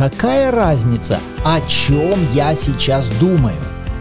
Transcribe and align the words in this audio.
какая 0.00 0.50
разница, 0.50 1.20
о 1.44 1.60
чем 1.60 2.26
я 2.32 2.54
сейчас 2.54 3.10
думаю? 3.20 3.56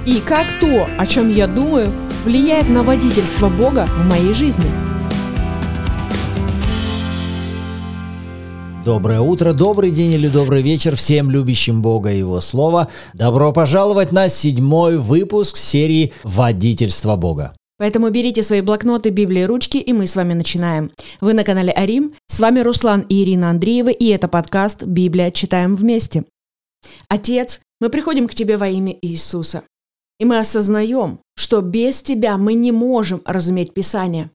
И 0.06 0.22
как 0.22 0.48
то, 0.62 0.88
о 0.98 1.06
чем 1.06 1.30
я 1.30 1.46
думаю, 1.46 1.92
влияет 2.24 2.70
на 2.70 2.84
водительство 2.84 3.50
Бога 3.50 3.86
в 3.86 4.08
моей 4.08 4.34
жизни. 4.34 4.64
Доброе 8.86 9.20
утро, 9.20 9.52
добрый 9.52 9.92
день 9.92 10.14
или 10.14 10.30
добрый 10.30 10.62
вечер 10.62 10.96
всем 10.96 11.30
любящим 11.30 11.82
Бога 11.82 12.14
и 12.14 12.20
Его 12.20 12.40
Слова. 12.40 12.88
Добро 13.14 13.52
пожаловать 13.52 14.14
на 14.14 14.30
седьмой 14.30 14.98
выпуск 14.98 15.58
серии 15.58 16.14
«Водительство 16.24 17.18
Бога». 17.18 17.52
Поэтому 17.80 18.10
берите 18.10 18.44
свои 18.44 18.60
блокноты, 18.60 19.10
Библии, 19.10 19.44
ручки, 19.44 19.78
и 19.78 19.94
мы 19.94 20.06
с 20.06 20.18
вами 20.18 20.34
начинаем. 20.34 20.92
Вы 21.22 21.34
на 21.34 21.46
канале 21.46 21.72
Арим, 21.72 22.14
с 22.28 22.42
вами 22.42 22.60
Руслан 22.60 23.06
и 23.08 23.24
Ирина 23.24 23.50
Андреева, 23.50 23.88
и 23.90 24.08
это 24.08 24.28
подкаст 24.28 24.84
«Библия. 24.84 25.32
Читаем 25.32 25.76
вместе». 25.76 26.26
Отец, 27.08 27.62
мы 27.80 27.90
приходим 27.90 28.28
к 28.28 28.36
Тебе 28.36 28.58
во 28.58 28.68
имя 28.68 28.94
Иисуса. 29.02 29.64
И 30.20 30.26
мы 30.26 30.40
осознаем, 30.40 31.20
что 31.38 31.62
без 31.62 32.02
Тебя 32.02 32.38
мы 32.38 32.54
не 32.54 32.74
можем 32.74 33.22
разуметь 33.24 33.74
Писание. 33.74 34.30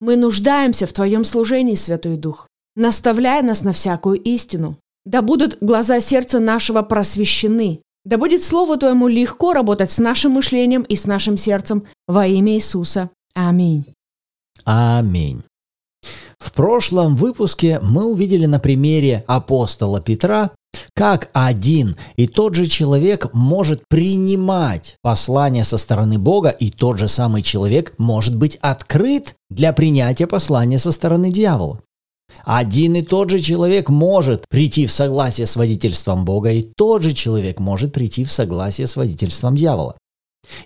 Мы 0.00 0.16
нуждаемся 0.16 0.86
в 0.86 0.94
Твоем 0.94 1.24
служении, 1.24 1.74
Святой 1.74 2.16
Дух, 2.16 2.48
наставляя 2.76 3.42
нас 3.42 3.62
на 3.62 3.74
всякую 3.74 4.18
истину. 4.22 4.78
Да 5.04 5.20
будут 5.20 5.58
глаза 5.60 6.00
сердца 6.00 6.40
нашего 6.40 6.80
просвещены, 6.80 7.82
да 8.04 8.16
будет 8.16 8.42
Слову 8.42 8.76
Твоему 8.76 9.08
легко 9.08 9.52
работать 9.52 9.90
с 9.90 9.98
нашим 9.98 10.32
мышлением 10.32 10.82
и 10.82 10.96
с 10.96 11.06
нашим 11.06 11.36
сердцем 11.36 11.84
во 12.08 12.26
имя 12.26 12.54
Иисуса. 12.54 13.10
Аминь. 13.34 13.94
Аминь. 14.64 15.42
В 16.38 16.52
прошлом 16.52 17.16
выпуске 17.16 17.78
мы 17.82 18.06
увидели 18.06 18.46
на 18.46 18.58
примере 18.58 19.24
апостола 19.26 20.00
Петра, 20.00 20.50
как 20.94 21.28
один 21.34 21.96
и 22.16 22.26
тот 22.26 22.54
же 22.54 22.66
человек 22.66 23.28
может 23.34 23.82
принимать 23.88 24.96
послание 25.02 25.64
со 25.64 25.76
стороны 25.76 26.18
Бога, 26.18 26.48
и 26.48 26.70
тот 26.70 26.98
же 26.98 27.08
самый 27.08 27.42
человек 27.42 27.94
может 27.98 28.36
быть 28.36 28.56
открыт 28.56 29.34
для 29.50 29.72
принятия 29.72 30.26
послания 30.26 30.78
со 30.78 30.92
стороны 30.92 31.30
дьявола. 31.30 31.82
Один 32.44 32.96
и 32.96 33.02
тот 33.02 33.30
же 33.30 33.40
человек 33.40 33.88
может 33.88 34.44
прийти 34.48 34.86
в 34.86 34.92
согласие 34.92 35.46
с 35.46 35.56
водительством 35.56 36.24
Бога, 36.24 36.50
и 36.50 36.62
тот 36.62 37.02
же 37.02 37.12
человек 37.12 37.60
может 37.60 37.92
прийти 37.92 38.24
в 38.24 38.32
согласие 38.32 38.86
с 38.86 38.96
водительством 38.96 39.56
дьявола. 39.56 39.96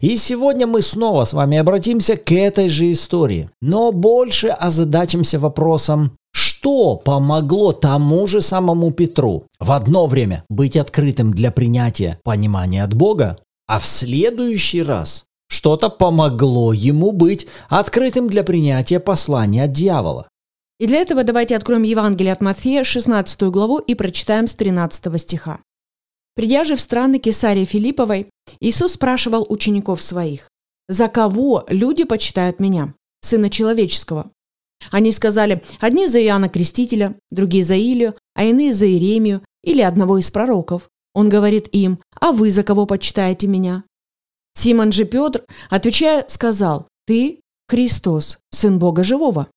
И 0.01 0.17
сегодня 0.17 0.67
мы 0.67 0.83
снова 0.83 1.25
с 1.25 1.33
вами 1.33 1.59
обратимся 1.59 2.17
к 2.17 2.33
этой 2.33 2.69
же 2.69 2.91
истории, 2.93 3.51
но 3.61 3.93
больше 3.93 4.49
озадачимся 4.49 5.39
вопросом, 5.39 6.17
что 6.33 6.97
помогло 6.97 7.73
тому 7.73 8.27
же 8.27 8.41
самому 8.41 8.91
Петру 8.91 9.45
в 9.61 9.73
одно 9.73 10.07
время 10.07 10.45
быть 10.49 10.77
открытым 10.77 11.31
для 11.31 11.51
принятия 11.51 12.19
понимания 12.25 12.83
от 12.83 12.95
Бога, 12.95 13.39
а 13.67 13.79
в 13.79 13.87
следующий 13.87 14.83
раз 14.83 15.25
что-то 15.49 15.91
помогло 15.91 16.73
ему 16.73 17.13
быть 17.13 17.47
открытым 17.69 18.29
для 18.29 18.43
принятия 18.43 18.99
послания 18.99 19.65
от 19.65 19.73
дьявола. 19.73 20.29
И 20.79 20.87
для 20.87 20.99
этого 20.99 21.23
давайте 21.23 21.57
откроем 21.57 21.83
Евангелие 21.83 22.33
от 22.33 22.41
Матфея, 22.41 22.85
16 22.85 23.43
главу, 23.43 23.79
и 23.79 23.95
прочитаем 23.95 24.47
с 24.47 24.55
13 24.55 25.21
стиха. 25.21 25.61
Придя 26.35 26.65
же 26.65 26.75
в 26.75 26.81
страны 26.81 27.19
Кесарии 27.19 27.65
Филипповой, 27.65 28.29
Иисус 28.61 28.95
спрашивал 28.95 29.47
учеников 29.49 30.03
своих, 30.03 30.49
«За 30.89 31.09
кого 31.09 31.65
люди 31.69 32.05
почитают 32.05 32.59
меня, 32.59 32.95
Сына 33.21 33.51
Человеческого?» 33.51 34.31
Они 34.91 35.13
сказали, 35.13 35.63
одни 35.81 36.09
за 36.09 36.21
Иоанна 36.23 36.49
Крестителя, 36.49 37.15
другие 37.31 37.65
за 37.65 37.77
Илию, 37.77 38.17
а 38.35 38.45
иные 38.45 38.73
за 38.73 38.87
Иеремию 38.87 39.43
или 39.63 39.81
одного 39.81 40.19
из 40.19 40.31
пророков. 40.31 40.89
Он 41.15 41.29
говорит 41.29 41.69
им, 41.73 42.01
«А 42.21 42.33
вы 42.33 42.51
за 42.51 42.65
кого 42.65 42.85
почитаете 42.85 43.47
меня?» 43.47 43.85
Симон 44.55 44.93
же 44.93 45.05
Петр, 45.05 45.45
отвечая, 45.71 46.25
сказал, 46.29 46.89
«Ты 47.07 47.41
Христос, 47.69 48.39
Сын 48.51 48.79
Бога 48.79 49.05
Живого». 49.05 49.49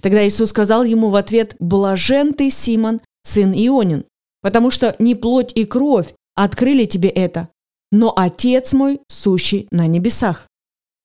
Тогда 0.00 0.26
Иисус 0.26 0.50
сказал 0.50 0.84
ему 0.84 1.10
в 1.10 1.16
ответ, 1.16 1.56
«Блажен 1.58 2.34
ты, 2.34 2.50
Симон, 2.50 3.00
сын 3.22 3.52
Ионин, 3.52 4.04
потому 4.42 4.70
что 4.70 4.94
не 4.98 5.14
плоть 5.14 5.52
и 5.54 5.64
кровь 5.64 6.14
открыли 6.34 6.84
тебе 6.84 7.08
это, 7.08 7.48
но 7.90 8.12
Отец 8.16 8.72
мой, 8.72 9.00
сущий 9.08 9.68
на 9.70 9.86
небесах». 9.86 10.46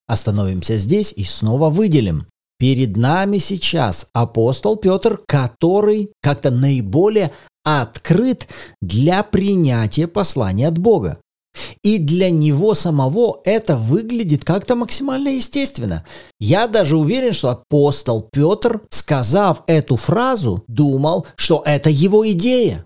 Остановимся 0.08 0.78
здесь 0.78 1.14
и 1.16 1.24
снова 1.24 1.70
выделим. 1.70 2.26
Перед 2.60 2.96
нами 2.96 3.40
сейчас 3.40 4.08
апостол 4.14 4.76
Петр, 4.76 5.20
который 5.26 6.12
как-то 6.22 6.52
наиболее 6.52 7.32
открыт 7.64 8.48
для 8.82 9.24
принятия 9.24 10.08
послания 10.08 10.68
от 10.68 10.78
Бога. 10.78 11.20
И 11.84 11.98
для 11.98 12.30
него 12.30 12.74
самого 12.76 13.42
это 13.44 13.76
выглядит 13.76 14.46
как-то 14.46 14.76
максимально 14.76 15.30
естественно. 15.30 16.06
Я 16.40 16.68
даже 16.68 16.98
уверен, 16.98 17.34
что 17.34 17.50
апостол 17.50 18.28
Петр, 18.32 18.82
сказав 18.90 19.64
эту 19.68 19.96
фразу, 19.96 20.64
думал, 20.68 21.26
что 21.36 21.62
это 21.66 21.90
его 21.90 22.30
идея. 22.32 22.86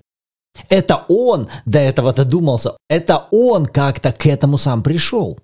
Это 0.69 1.05
он 1.09 1.49
до 1.65 1.79
этого 1.79 2.13
додумался, 2.13 2.77
это 2.89 3.27
он 3.31 3.65
как-то 3.65 4.13
к 4.13 4.25
этому 4.25 4.57
сам 4.57 4.83
пришел. 4.83 5.37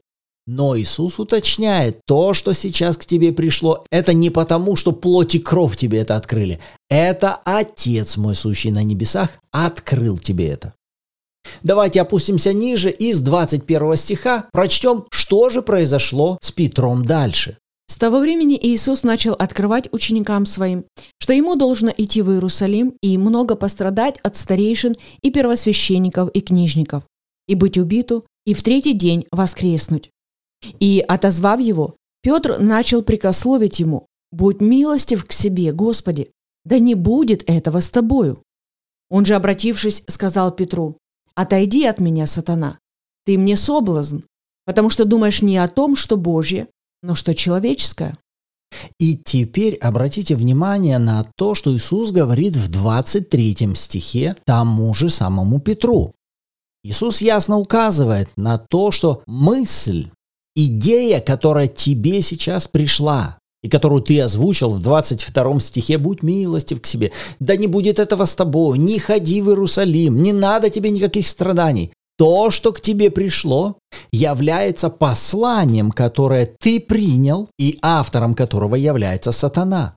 Но 0.48 0.78
Иисус 0.78 1.20
уточняет, 1.20 2.00
то, 2.08 2.34
что 2.34 2.54
сейчас 2.54 2.98
к 2.98 3.06
тебе 3.06 3.32
пришло, 3.32 3.86
это 3.92 4.14
не 4.14 4.30
потому, 4.30 4.76
что 4.76 4.92
плоть 4.92 5.36
и 5.36 5.40
кровь 5.40 5.78
тебе 5.78 6.00
это 6.00 6.16
открыли. 6.16 6.60
Это 6.90 7.40
Отец 7.46 8.18
мой, 8.18 8.36
сущий 8.36 8.72
на 8.72 8.84
небесах, 8.84 9.30
открыл 9.52 10.18
тебе 10.18 10.48
это. 10.48 10.74
Давайте 11.64 12.02
опустимся 12.02 12.54
ниже 12.54 12.90
и 12.90 13.14
с 13.14 13.22
21 13.22 13.96
стиха 13.98 14.48
прочтем, 14.52 15.06
что 15.12 15.50
же 15.50 15.62
произошло 15.62 16.38
с 16.42 16.52
Петром 16.52 17.06
дальше. 17.06 17.58
С 17.88 17.98
того 17.98 18.20
времени 18.20 18.58
Иисус 18.62 19.04
начал 19.04 19.34
открывать 19.34 19.90
ученикам 19.92 20.46
своим, 20.46 20.86
что 21.20 21.34
ему 21.34 21.56
должно 21.56 21.92
идти 21.96 22.22
в 22.22 22.32
Иерусалим 22.32 22.94
и 23.02 23.18
много 23.18 23.56
пострадать 23.56 24.18
от 24.24 24.38
старейшин 24.38 24.96
и 25.22 25.30
первосвященников 25.30 26.30
и 26.30 26.40
книжников, 26.40 27.04
и 27.48 27.56
быть 27.56 27.78
убиту, 27.78 28.26
и 28.46 28.54
в 28.54 28.64
третий 28.64 28.94
день 28.94 29.26
воскреснуть. 29.32 30.10
И, 30.80 31.04
отозвав 31.06 31.60
его, 31.60 31.96
Петр 32.24 32.60
начал 32.60 33.02
прикословить 33.02 33.80
ему, 33.80 34.06
«Будь 34.32 34.62
милостив 34.62 35.26
к 35.26 35.34
себе, 35.34 35.74
Господи, 35.74 36.30
да 36.64 36.80
не 36.80 36.96
будет 36.96 37.44
этого 37.50 37.82
с 37.82 37.90
тобою». 37.90 38.42
Он 39.10 39.26
же, 39.26 39.36
обратившись, 39.36 40.04
сказал 40.08 40.52
Петру, 40.52 40.98
Отойди 41.36 41.86
от 41.86 42.00
меня, 42.00 42.28
сатана. 42.28 42.80
Ты 43.26 43.38
мне 43.38 43.56
соблазн, 43.56 44.20
потому 44.66 44.90
что 44.90 45.06
думаешь 45.06 45.42
не 45.42 45.58
о 45.58 45.68
том, 45.68 45.96
что 45.96 46.18
Божье, 46.18 46.68
но 47.02 47.16
что 47.16 47.36
человеческое. 47.36 48.18
И 49.00 49.18
теперь 49.18 49.76
обратите 49.76 50.36
внимание 50.36 50.98
на 50.98 51.28
то, 51.36 51.56
что 51.56 51.76
Иисус 51.76 52.12
говорит 52.12 52.56
в 52.56 52.72
23 52.72 53.76
стихе 53.76 54.36
тому 54.46 54.94
же 54.94 55.10
самому 55.10 55.60
Петру. 55.60 56.14
Иисус 56.84 57.22
ясно 57.22 57.58
указывает 57.58 58.30
на 58.38 58.58
то, 58.58 58.92
что 58.92 59.24
мысль, 59.28 60.10
идея, 60.56 61.20
которая 61.20 61.68
тебе 61.68 62.22
сейчас 62.22 62.68
пришла, 62.68 63.38
и 63.64 63.70
которую 63.70 64.02
ты 64.02 64.20
озвучил 64.20 64.72
в 64.72 64.82
22 64.82 65.60
стихе, 65.60 65.98
будь 65.98 66.24
милостив 66.24 66.82
к 66.82 66.86
себе. 66.86 67.12
Да 67.40 67.56
не 67.56 67.68
будет 67.68 68.00
этого 68.00 68.26
с 68.26 68.36
тобой, 68.36 68.78
не 68.78 69.00
ходи 69.00 69.42
в 69.42 69.50
Иерусалим, 69.50 70.22
не 70.22 70.34
надо 70.34 70.70
тебе 70.70 70.90
никаких 70.90 71.28
страданий. 71.28 71.92
То, 72.18 72.52
что 72.52 72.72
к 72.72 72.82
тебе 72.82 73.10
пришло, 73.10 73.78
является 74.12 74.90
посланием, 74.90 75.92
которое 75.92 76.50
ты 76.60 76.80
принял 76.80 77.50
и 77.58 77.80
автором 77.82 78.36
которого 78.36 78.76
является 78.76 79.32
сатана. 79.32 79.96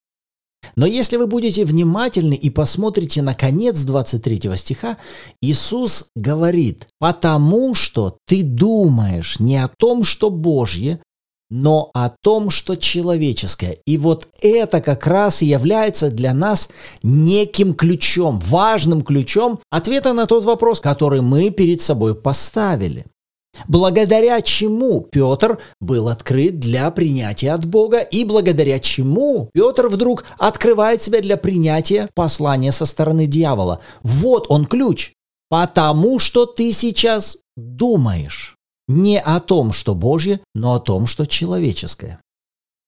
Но 0.77 0.87
если 0.87 1.17
вы 1.17 1.27
будете 1.27 1.65
внимательны 1.65 2.35
и 2.35 2.51
посмотрите 2.51 3.23
на 3.23 3.35
конец 3.35 3.83
23 3.83 4.57
стиха, 4.57 4.97
Иисус 5.41 6.07
говорит, 6.17 6.87
потому 6.99 7.75
что 7.75 8.17
ты 8.27 8.43
думаешь 8.43 9.38
не 9.38 9.59
о 9.59 9.69
том, 9.69 10.05
что 10.05 10.31
Божье, 10.31 11.00
но 11.50 11.91
о 11.94 12.08
том, 12.08 12.50
что 12.50 12.76
человеческое. 12.76 13.79
И 13.87 13.96
вот 13.99 14.29
это 14.41 14.81
как 14.81 15.06
раз 15.06 15.43
и 15.43 15.46
является 15.46 16.11
для 16.11 16.35
нас 16.35 16.69
неким 17.02 17.75
ключом, 17.75 18.41
важным 18.41 19.02
ключом 19.02 19.61
ответа 19.70 20.12
на 20.12 20.26
тот 20.26 20.44
вопрос, 20.44 20.81
который 20.81 21.20
мы 21.20 21.50
перед 21.50 21.82
собой 21.82 22.14
поставили. 22.14 23.06
Благодаря 23.69 24.41
чему 24.43 25.00
Петр 25.00 25.58
был 25.81 26.08
открыт 26.08 26.58
для 26.58 26.91
принятия 26.91 27.52
от 27.52 27.64
Бога 27.64 28.00
и 28.00 28.25
благодаря 28.25 28.79
чему 28.81 29.49
Петр 29.52 29.88
вдруг 29.88 30.25
открывает 30.38 31.02
себя 31.02 31.20
для 31.20 31.37
принятия 31.37 32.08
послания 32.14 32.73
со 32.73 32.85
стороны 32.85 33.26
дьявола. 33.26 33.81
Вот 34.02 34.47
он 34.49 34.67
ключ. 34.67 35.12
Потому 35.50 36.19
что 36.19 36.47
ты 36.47 36.73
сейчас 36.73 37.38
думаешь 37.56 38.56
не 38.89 39.21
о 39.21 39.41
том, 39.41 39.73
что 39.73 39.95
Божье, 39.95 40.41
но 40.55 40.75
о 40.75 40.81
том, 40.81 41.07
что 41.07 41.27
человеческое. 41.27 42.21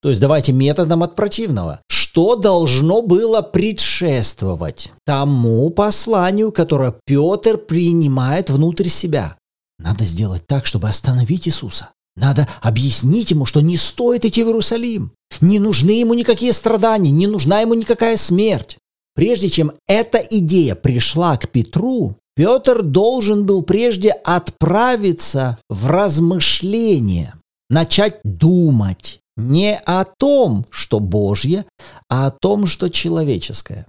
То 0.03 0.11
есть 0.11 0.21
давайте 0.21 0.53
методом 0.53 1.03
от 1.03 1.17
противного. 1.17 1.81
Что 1.89 2.37
должно 2.37 3.03
было 3.03 3.43
предшествовать 3.43 4.93
тому 5.05 5.69
посланию, 5.71 6.53
которое 6.53 6.95
Петр 7.05 7.59
принимает 7.59 8.51
внутрь 8.51 8.89
себя. 8.89 9.37
Надо 9.79 10.05
сделать 10.05 10.47
так, 10.47 10.67
чтобы 10.67 10.89
остановить 10.89 11.49
Иисуса. 11.49 11.91
Надо 12.17 12.49
объяснить 12.63 13.31
ему, 13.31 13.45
что 13.45 13.61
не 13.61 13.77
стоит 13.77 14.25
идти 14.25 14.43
в 14.43 14.47
Иерусалим. 14.47 15.13
Не 15.41 15.59
нужны 15.59 15.91
ему 15.91 16.15
никакие 16.15 16.53
страдания, 16.53 17.11
не 17.11 17.27
нужна 17.27 17.61
ему 17.61 17.75
никакая 17.75 18.17
смерть. 18.17 18.79
Прежде 19.15 19.49
чем 19.49 19.73
эта 19.87 20.19
идея 20.19 20.75
пришла 20.75 21.37
к 21.37 21.49
Петру, 21.49 22.17
Петр 22.37 22.83
должен 22.83 23.47
был 23.47 23.63
прежде 23.63 24.11
отправиться 24.11 25.59
в 25.71 25.87
размышление, 25.87 27.33
начать 27.71 28.21
думать 28.25 29.21
не 29.39 29.77
о 29.79 30.05
том, 30.05 30.67
что 30.71 31.01
Божье, 31.01 31.65
а 32.11 32.27
о 32.27 32.31
том, 32.31 32.67
что 32.67 32.91
человеческое. 32.91 33.87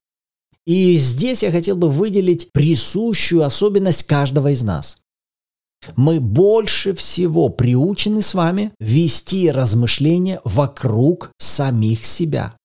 И 0.66 0.98
здесь 0.98 1.44
я 1.44 1.52
хотел 1.52 1.76
бы 1.76 1.90
выделить 1.90 2.52
присущую 2.54 3.44
особенность 3.44 4.04
каждого 4.04 4.52
из 4.52 4.64
нас. 4.64 4.98
Мы 5.96 6.20
больше 6.20 6.94
всего 6.94 7.50
приучены 7.50 8.22
с 8.22 8.34
вами 8.34 8.72
вести 8.80 9.52
размышления 9.52 10.42
вокруг 10.44 11.32
самих 11.38 12.06
себя. 12.06 12.56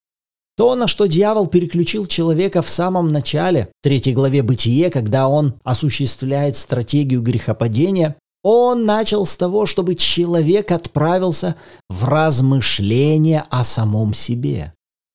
То, 0.56 0.75
на 0.75 0.87
что 0.87 1.06
дьявол 1.06 1.46
переключил 1.46 2.06
человека 2.06 2.60
в 2.60 2.69
самом 2.69 3.08
начале, 3.08 3.69
третьей 3.82 4.12
главе 4.12 4.43
Бытие, 4.43 4.90
когда 4.90 5.28
он 5.28 5.54
осуществляет 5.64 6.56
стратегию 6.56 7.22
грехопадения, 7.22 8.16
он 8.43 8.84
начал 8.84 9.25
с 9.25 9.37
того, 9.37 9.66
чтобы 9.66 9.94
человек 9.94 10.72
отправился 10.72 11.54
в 11.88 12.06
размышления 12.06 13.44
о 13.50 13.64
самом 13.64 14.12
себе. 14.14 14.75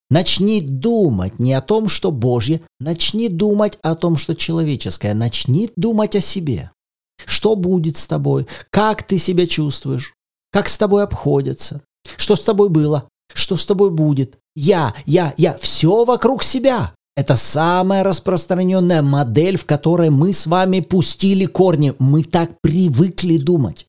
Начни 0.10 0.62
думать 0.62 1.38
не 1.38 1.54
о 1.54 1.62
том, 1.62 1.90
что 1.90 2.12
Божье, 2.12 2.62
начни 2.80 3.28
думать 3.28 3.78
о 3.82 3.96
том, 3.96 4.16
что 4.16 4.36
человеческое, 4.36 5.14
начни 5.14 5.70
думать 5.76 6.16
о 6.16 6.22
себе. 6.22 6.72
Что 7.26 7.56
будет 7.56 7.98
с 7.98 8.08
тобой? 8.08 8.48
Как 8.70 9.04
ты 9.04 9.18
себя 9.18 9.46
чувствуешь? 9.46 10.14
Как 10.52 10.70
с 10.70 10.78
тобой 10.78 11.04
обходятся? 11.04 11.82
Что 12.16 12.38
с 12.38 12.42
тобой 12.42 12.70
было? 12.70 13.10
Что 13.34 13.58
с 13.58 13.66
тобой 13.66 13.92
будет? 13.92 14.38
Я, 14.56 14.94
я, 15.06 15.34
я, 15.38 15.56
все 15.58 16.06
вокруг 16.06 16.44
себя. 16.44 16.94
Это 17.16 17.36
самая 17.36 18.04
распространенная 18.04 19.02
модель, 19.02 19.58
в 19.58 19.66
которой 19.66 20.10
мы 20.10 20.34
с 20.34 20.46
вами 20.46 20.82
пустили 20.82 21.46
корни. 21.46 21.94
Мы 22.00 22.24
так 22.24 22.62
привыкли 22.62 23.38
думать. 23.38 23.88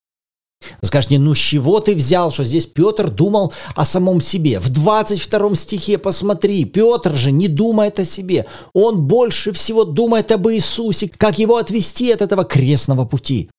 Скажете, 0.82 1.18
ну 1.18 1.34
с 1.34 1.38
чего 1.38 1.80
ты 1.80 1.94
взял, 1.94 2.30
что 2.30 2.44
здесь 2.44 2.66
Петр 2.66 3.10
думал 3.10 3.52
о 3.74 3.84
самом 3.84 4.20
себе? 4.20 4.58
В 4.58 4.70
22 4.70 5.54
стихе 5.54 5.98
посмотри, 5.98 6.64
Петр 6.64 7.14
же 7.14 7.30
не 7.30 7.48
думает 7.48 8.00
о 8.00 8.04
себе. 8.04 8.46
Он 8.72 9.02
больше 9.06 9.52
всего 9.52 9.84
думает 9.84 10.32
об 10.32 10.48
Иисусе, 10.48 11.08
как 11.08 11.38
его 11.38 11.56
отвести 11.56 12.10
от 12.10 12.22
этого 12.22 12.44
крестного 12.44 13.04
пути. 13.04 13.50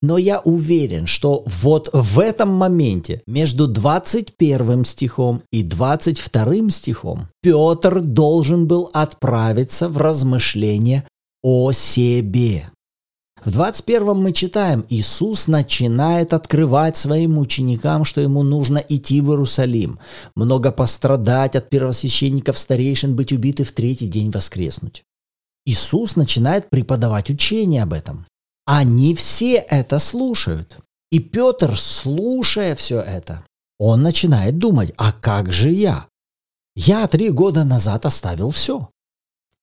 Но 0.00 0.18
я 0.18 0.40
уверен, 0.40 1.06
что 1.06 1.42
вот 1.46 1.90
в 1.92 2.18
этом 2.18 2.48
моменте 2.48 3.22
между 3.26 3.66
21 3.66 4.84
стихом 4.84 5.42
и 5.52 5.62
22 5.62 6.70
стихом 6.70 7.28
Петр 7.42 8.00
должен 8.00 8.66
был 8.66 8.90
отправиться 8.92 9.88
в 9.88 9.96
размышление 9.98 11.04
о 11.42 11.72
себе. 11.72 12.64
В 13.44 13.50
21 13.50 14.16
мы 14.16 14.32
читаем, 14.32 14.84
Иисус 14.88 15.48
начинает 15.48 16.32
открывать 16.32 16.96
своим 16.96 17.38
ученикам, 17.38 18.04
что 18.04 18.20
ему 18.20 18.44
нужно 18.44 18.78
идти 18.78 19.20
в 19.20 19.30
Иерусалим, 19.30 19.98
много 20.36 20.70
пострадать 20.70 21.56
от 21.56 21.68
первосвященников 21.68 22.56
старейшин, 22.56 23.16
быть 23.16 23.32
убиты 23.32 23.64
в 23.64 23.72
третий 23.72 24.06
день 24.06 24.30
воскреснуть. 24.30 25.02
Иисус 25.66 26.14
начинает 26.14 26.70
преподавать 26.70 27.30
учение 27.30 27.82
об 27.82 27.92
этом. 27.92 28.26
Они 28.64 29.14
все 29.14 29.56
это 29.56 29.98
слушают. 29.98 30.78
И 31.10 31.18
Петр, 31.18 31.78
слушая 31.78 32.74
все 32.74 33.00
это, 33.00 33.44
он 33.78 34.02
начинает 34.02 34.58
думать, 34.58 34.92
а 34.96 35.12
как 35.12 35.52
же 35.52 35.70
я? 35.70 36.06
Я 36.74 37.06
три 37.06 37.30
года 37.30 37.64
назад 37.64 38.06
оставил 38.06 38.50
все. 38.50 38.88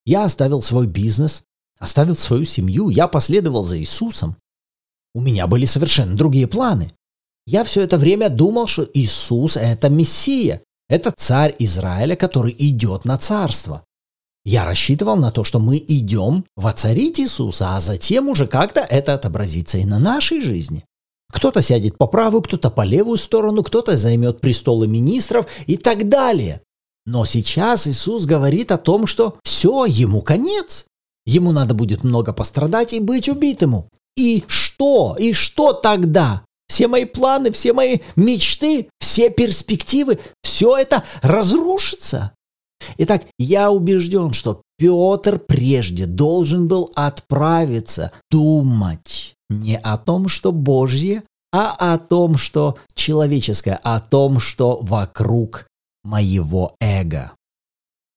Я 0.05 0.25
оставил 0.25 0.61
свой 0.61 0.85
бизнес, 0.85 1.43
оставил 1.79 2.15
свою 2.15 2.45
семью, 2.45 2.89
я 2.89 3.07
последовал 3.07 3.63
за 3.63 3.79
Иисусом. 3.79 4.35
У 5.15 5.21
меня 5.21 5.47
были 5.47 5.65
совершенно 5.65 6.15
другие 6.15 6.47
планы. 6.47 6.91
Я 7.47 7.63
все 7.63 7.81
это 7.81 7.97
время 7.97 8.29
думал, 8.29 8.67
что 8.67 8.87
Иисус– 8.93 9.57
это 9.57 9.89
Мессия, 9.89 10.61
это 10.87 11.11
царь 11.11 11.55
Израиля, 11.59 12.15
который 12.15 12.55
идет 12.57 13.05
на 13.05 13.17
царство. 13.17 13.83
Я 14.45 14.65
рассчитывал 14.65 15.17
на 15.17 15.31
то, 15.31 15.43
что 15.43 15.59
мы 15.59 15.77
идем 15.77 16.45
воцарить 16.55 17.19
Иисуса, 17.19 17.75
а 17.75 17.81
затем 17.81 18.29
уже 18.29 18.47
как-то 18.47 18.81
это 18.81 19.13
отобразится 19.13 19.77
и 19.77 19.85
на 19.85 19.99
нашей 19.99 20.41
жизни. 20.41 20.85
Кто-то 21.31 21.61
сядет 21.61 21.97
по 21.97 22.07
правую, 22.07 22.41
кто-то 22.41 22.71
по 22.71 22.83
левую 22.83 23.17
сторону, 23.17 23.63
кто-то 23.63 23.95
займет 23.95 24.41
престолы 24.41 24.87
министров 24.87 25.45
и 25.67 25.77
так 25.77 26.09
далее. 26.09 26.61
Но 27.05 27.25
сейчас 27.25 27.87
Иисус 27.87 28.25
говорит 28.25 28.71
о 28.71 28.77
том, 28.77 29.07
что 29.07 29.39
все, 29.43 29.85
ему 29.85 30.21
конец. 30.21 30.85
Ему 31.25 31.51
надо 31.51 31.73
будет 31.73 32.03
много 32.03 32.33
пострадать 32.33 32.93
и 32.93 32.99
быть 32.99 33.29
убитым. 33.29 33.85
И 34.15 34.43
что? 34.47 35.15
И 35.19 35.33
что 35.33 35.73
тогда? 35.73 36.43
Все 36.67 36.87
мои 36.87 37.05
планы, 37.05 37.51
все 37.51 37.73
мои 37.73 37.99
мечты, 38.15 38.89
все 38.99 39.29
перспективы, 39.29 40.19
все 40.43 40.77
это 40.77 41.03
разрушится. 41.21 42.33
Итак, 42.97 43.23
я 43.37 43.71
убежден, 43.71 44.33
что 44.33 44.61
Петр 44.77 45.39
прежде 45.39 46.05
должен 46.05 46.67
был 46.67 46.89
отправиться 46.95 48.11
думать 48.31 49.35
не 49.49 49.77
о 49.77 49.97
том, 49.97 50.27
что 50.27 50.51
Божье, 50.51 51.23
а 51.51 51.75
о 51.93 51.97
том, 51.97 52.37
что 52.37 52.77
человеческое, 52.93 53.79
о 53.83 53.99
том, 53.99 54.39
что 54.39 54.79
вокруг 54.81 55.67
моего 56.03 56.75
эго. 56.79 57.31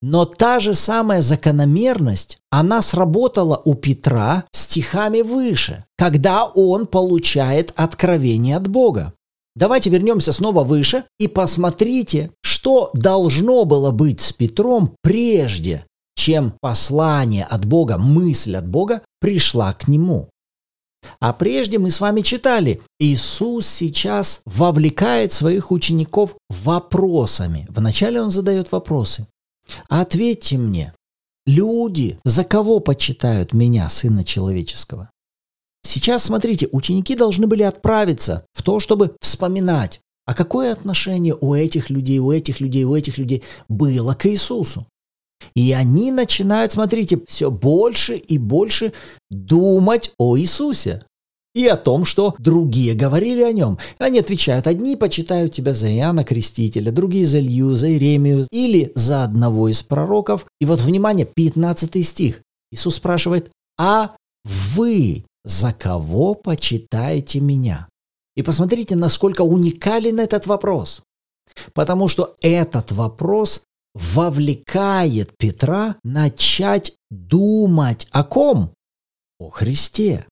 Но 0.03 0.25
та 0.25 0.59
же 0.59 0.75
самая 0.75 1.23
закономерность, 1.23 2.39
она 2.51 2.83
сработала 2.83 3.63
у 3.65 3.75
Петра 3.75 4.45
стихами 4.51 5.23
выше, 5.23 5.85
когда 5.97 6.45
он 6.45 6.87
получает 6.87 7.73
откровение 7.77 8.57
от 8.57 8.67
Бога. 8.67 9.15
Давайте 9.55 9.91
вернемся 9.91 10.33
снова 10.33 10.65
выше 10.65 11.05
и 11.19 11.29
посмотрите, 11.29 12.31
что 12.43 12.91
должно 12.95 13.65
было 13.65 13.91
быть 13.91 14.21
с 14.21 14.33
Петром 14.33 14.97
прежде, 15.03 15.85
чем 16.15 16.55
послание 16.61 17.45
от 17.45 17.67
Бога, 17.67 17.99
мысль 17.99 18.57
от 18.57 18.67
Бога 18.67 19.03
пришла 19.21 19.73
к 19.73 19.89
нему. 19.89 20.29
А 21.21 21.33
прежде 21.33 21.79
мы 21.79 21.91
с 21.91 22.01
вами 22.01 22.21
читали, 22.21 22.81
Иисус 22.99 23.67
сейчас 23.67 24.41
вовлекает 24.47 25.33
своих 25.33 25.71
учеников 25.71 26.37
вопросами. 26.49 27.67
Вначале 27.69 28.23
он 28.23 28.31
задает 28.31 28.73
вопросы. 28.73 29.27
Ответьте 29.89 30.59
мне, 30.59 30.95
люди 31.47 32.19
за 32.25 32.45
кого 32.45 32.81
почитают 32.81 33.53
меня, 33.53 33.89
Сына 33.89 34.25
Человеческого? 34.25 35.11
Сейчас, 35.85 36.25
смотрите, 36.25 36.69
ученики 36.73 37.15
должны 37.15 37.47
были 37.47 37.63
отправиться 37.63 38.47
в 38.53 38.63
то, 38.63 38.81
чтобы 38.81 39.17
вспоминать, 39.21 40.01
а 40.27 40.35
какое 40.35 40.73
отношение 40.73 41.37
у 41.41 41.55
этих 41.55 41.91
людей, 41.91 42.19
у 42.19 42.31
этих 42.31 42.61
людей, 42.61 42.85
у 42.85 42.95
этих 42.95 43.19
людей 43.19 43.43
было 43.69 44.15
к 44.15 44.27
Иисусу. 44.27 44.87
И 45.55 45.73
они 45.73 46.13
начинают, 46.13 46.73
смотрите, 46.73 47.21
все 47.27 47.51
больше 47.51 48.17
и 48.17 48.39
больше 48.39 48.93
думать 49.31 50.13
о 50.19 50.39
Иисусе 50.39 51.05
и 51.55 51.67
о 51.67 51.77
том, 51.77 52.05
что 52.05 52.35
другие 52.39 52.95
говорили 52.95 53.43
о 53.43 53.53
нем. 53.53 53.79
Они 53.99 54.21
отвечают, 54.21 54.67
одни 54.67 54.97
почитают 54.97 55.53
тебя 55.53 55.75
за 55.75 55.93
Иоанна 55.93 56.25
Крестителя, 56.25 56.93
другие 56.93 57.27
за 57.27 57.41
Илью, 57.41 57.75
за 57.75 57.91
Иеремию 57.91 58.47
или 58.51 58.93
за 58.95 59.25
одного 59.25 59.69
из 59.69 59.83
пророков. 59.83 60.47
И 60.61 60.65
вот, 60.65 60.81
внимание, 60.81 61.27
15 61.27 62.07
стих. 62.07 62.41
Иисус 62.71 62.95
спрашивает, 62.95 63.51
а 63.79 64.13
вы 64.45 65.25
за 65.45 65.73
кого 65.73 66.35
почитаете 66.35 67.41
меня? 67.41 67.89
И 68.37 68.43
посмотрите, 68.43 68.97
насколько 68.97 69.43
уникален 69.43 70.21
этот 70.21 70.47
вопрос. 70.47 71.03
Потому 71.75 72.09
что 72.09 72.35
этот 72.41 72.93
вопрос 72.93 73.63
вовлекает 73.95 75.37
Петра 75.37 75.97
начать 76.03 76.95
думать 77.11 78.09
о 78.11 78.25
ком? 78.25 78.73
О 79.39 79.51
Христе. 79.51 80.27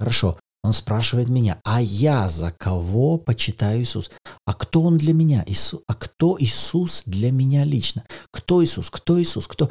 Хорошо, 0.00 0.38
он 0.64 0.72
спрашивает 0.72 1.28
меня, 1.28 1.60
а 1.62 1.80
я 1.80 2.28
за 2.28 2.50
кого 2.50 3.18
почитаю 3.18 3.82
Иисус? 3.82 4.10
А 4.46 4.54
кто 4.54 4.82
он 4.82 4.96
для 4.96 5.12
меня? 5.12 5.44
Иисус, 5.46 5.82
а 5.86 5.94
кто 5.94 6.36
Иисус 6.40 7.02
для 7.04 7.30
меня 7.30 7.64
лично? 7.64 8.04
Кто 8.32 8.64
Иисус? 8.64 8.90
Кто 8.90 9.20
Иисус? 9.22 9.46
Кто? 9.46 9.70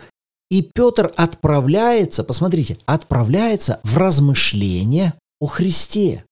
И 0.49 0.61
Петр 0.61 1.11
отправляется, 1.15 2.23
посмотрите, 2.23 2.77
отправляется 2.85 3.79
в 3.83 3.97
размышление 3.97 5.13
о 5.39 5.47
Христе. 5.47 6.23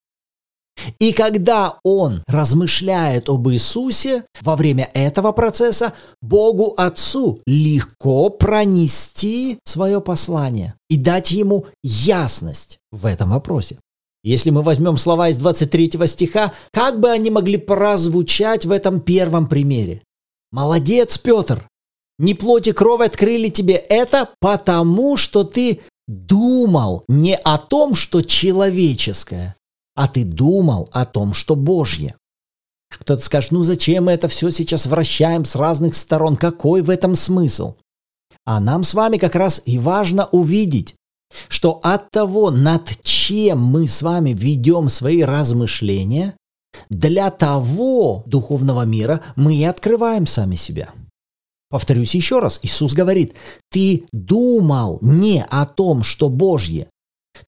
И 1.00 1.12
когда 1.12 1.80
он 1.84 2.24
размышляет 2.28 3.30
об 3.30 3.50
Иисусе, 3.50 4.24
во 4.42 4.56
время 4.56 4.90
этого 4.94 5.32
процесса 5.32 5.94
Богу 6.22 6.74
Отцу 6.78 7.40
легко 7.46 8.30
пронести 8.30 9.60
свое 9.64 10.02
послание 10.02 10.76
и 10.90 10.98
дать 10.98 11.32
ему 11.32 11.66
ясность 11.84 12.80
в 12.92 13.06
этом 13.06 13.32
вопросе. 13.32 13.78
Если 14.24 14.52
мы 14.52 14.62
возьмем 14.62 14.98
слова 14.98 15.30
из 15.30 15.38
23 15.38 15.94
стиха, 16.06 16.54
как 16.72 17.00
бы 17.00 17.10
они 17.10 17.32
могли 17.32 17.58
прозвучать 17.58 18.66
в 18.66 18.72
этом 18.72 19.02
первом 19.02 19.48
примере? 19.48 20.04
Молодец, 20.52 21.18
Петр! 21.18 21.68
Не 22.22 22.36
плоть 22.36 22.68
и 22.68 22.72
кровь 22.72 23.02
открыли 23.02 23.50
тебе 23.50 23.74
это, 23.74 24.30
потому 24.40 25.18
что 25.18 25.44
ты 25.44 25.82
думал 26.08 27.04
не 27.08 27.36
о 27.36 27.58
том, 27.58 27.96
что 27.96 28.22
человеческое, 28.22 29.56
а 29.96 30.08
ты 30.08 30.24
думал 30.24 30.88
о 30.92 31.06
том, 31.06 31.34
что 31.34 31.56
Божье. 31.56 32.16
Кто-то 32.92 33.24
скажет, 33.26 33.52
ну 33.52 33.64
зачем 33.64 34.06
мы 34.06 34.12
это 34.12 34.28
все 34.28 34.52
сейчас 34.52 34.86
вращаем 34.86 35.46
с 35.46 35.56
разных 35.56 35.96
сторон, 35.96 36.38
какой 36.38 36.84
в 36.84 36.92
этом 36.92 37.16
смысл? 37.16 37.74
А 38.46 38.60
нам 38.60 38.84
с 38.84 38.94
вами 38.94 39.18
как 39.18 39.34
раз 39.34 39.60
и 39.66 39.80
важно 39.80 40.28
увидеть, 40.28 40.94
что 41.48 41.80
от 41.82 42.12
того, 42.12 42.52
над 42.52 43.02
чем 43.02 43.64
мы 43.64 43.88
с 43.88 44.04
вами 44.04 44.30
ведем 44.34 44.90
свои 44.90 45.24
размышления, 45.24 46.36
для 46.88 47.32
того 47.32 48.22
духовного 48.28 48.84
мира 48.84 49.22
мы 49.36 49.56
и 49.56 49.64
открываем 49.64 50.28
сами 50.28 50.54
себя. 50.56 50.90
Повторюсь 51.72 52.14
еще 52.14 52.40
раз, 52.40 52.60
Иисус 52.64 52.94
говорит, 52.94 53.34
ты 53.72 54.04
думал 54.12 55.00
не 55.02 55.44
о 55.50 55.66
том, 55.66 56.04
что 56.04 56.28
Божье, 56.28 56.90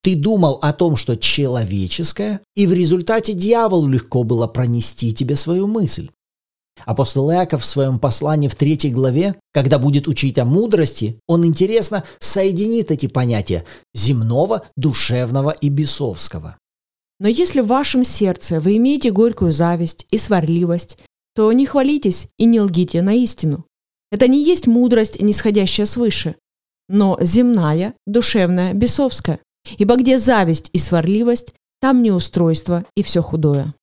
ты 0.01 0.15
думал 0.15 0.59
о 0.61 0.71
том, 0.71 0.95
что 0.95 1.17
человеческое, 1.17 2.39
и 2.55 2.65
в 2.65 2.73
результате 2.73 3.33
дьяволу 3.33 3.85
легко 3.85 4.23
было 4.23 4.47
пронести 4.47 5.11
тебе 5.11 5.35
свою 5.35 5.67
мысль. 5.67 6.09
Апостол 6.85 7.31
Иаков 7.31 7.63
в 7.63 7.65
своем 7.65 7.99
послании 7.99 8.47
в 8.47 8.55
третьей 8.55 8.91
главе, 8.91 9.35
когда 9.51 9.77
будет 9.77 10.07
учить 10.07 10.39
о 10.39 10.45
мудрости, 10.45 11.19
он 11.27 11.45
интересно 11.45 12.05
соединит 12.19 12.91
эти 12.91 13.07
понятия 13.07 13.65
земного, 13.93 14.63
душевного 14.77 15.51
и 15.51 15.67
бесовского. 15.67 16.57
Но 17.19 17.27
если 17.27 17.59
в 17.59 17.67
вашем 17.67 18.05
сердце 18.05 18.61
вы 18.61 18.77
имеете 18.77 19.11
горькую 19.11 19.51
зависть 19.51 20.07
и 20.11 20.17
сварливость, 20.17 20.97
то 21.35 21.51
не 21.51 21.65
хвалитесь 21.65 22.29
и 22.37 22.45
не 22.45 22.61
лгите 22.61 23.01
на 23.01 23.13
истину. 23.13 23.65
Это 24.13 24.27
не 24.27 24.43
есть 24.45 24.67
мудрость, 24.67 25.19
нисходящая 25.19 25.87
свыше, 25.87 26.35
но 26.87 27.17
земная, 27.19 27.95
душевная, 28.05 28.73
бесовская. 28.73 29.39
Ибо 29.79 29.95
где 29.95 30.19
зависть 30.19 30.69
и 30.71 30.77
сварливость, 30.77 31.55
там 31.81 32.03
неустройство 32.03 32.85
и 32.95 33.01
все 33.01 33.23
худое. 33.23 33.73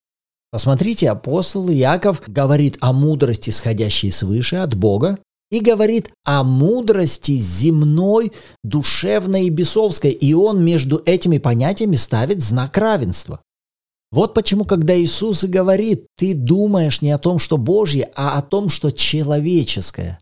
Посмотрите, 0.53 1.11
апостол 1.11 1.69
Иаков 1.69 2.23
говорит 2.29 2.77
о 2.81 2.93
мудрости, 2.93 3.51
исходящей 3.51 4.13
свыше 4.13 4.57
от 4.57 4.77
Бога, 4.77 5.19
и 5.51 5.59
говорит 5.59 6.13
о 6.25 6.45
мудрости 6.45 7.37
земной, 7.37 8.31
душевной 8.63 9.47
и 9.47 9.51
бесовской, 9.51 10.13
и 10.13 10.33
он 10.33 10.65
между 10.65 11.03
этими 11.07 11.39
понятиями 11.39 11.97
ставит 11.97 12.41
знак 12.41 12.79
равенства. 12.79 13.41
Вот 14.13 14.35
почему, 14.35 14.65
когда 14.65 14.99
Иисус 14.99 15.45
и 15.45 15.49
говорит, 15.49 16.07
ты 16.17 16.35
думаешь 16.35 17.01
не 17.01 17.13
о 17.13 17.19
том, 17.19 17.39
что 17.39 17.57
Божье, 17.57 18.09
а 18.17 18.39
о 18.39 18.43
том, 18.43 18.69
что 18.69 18.91
человеческое. 18.91 20.19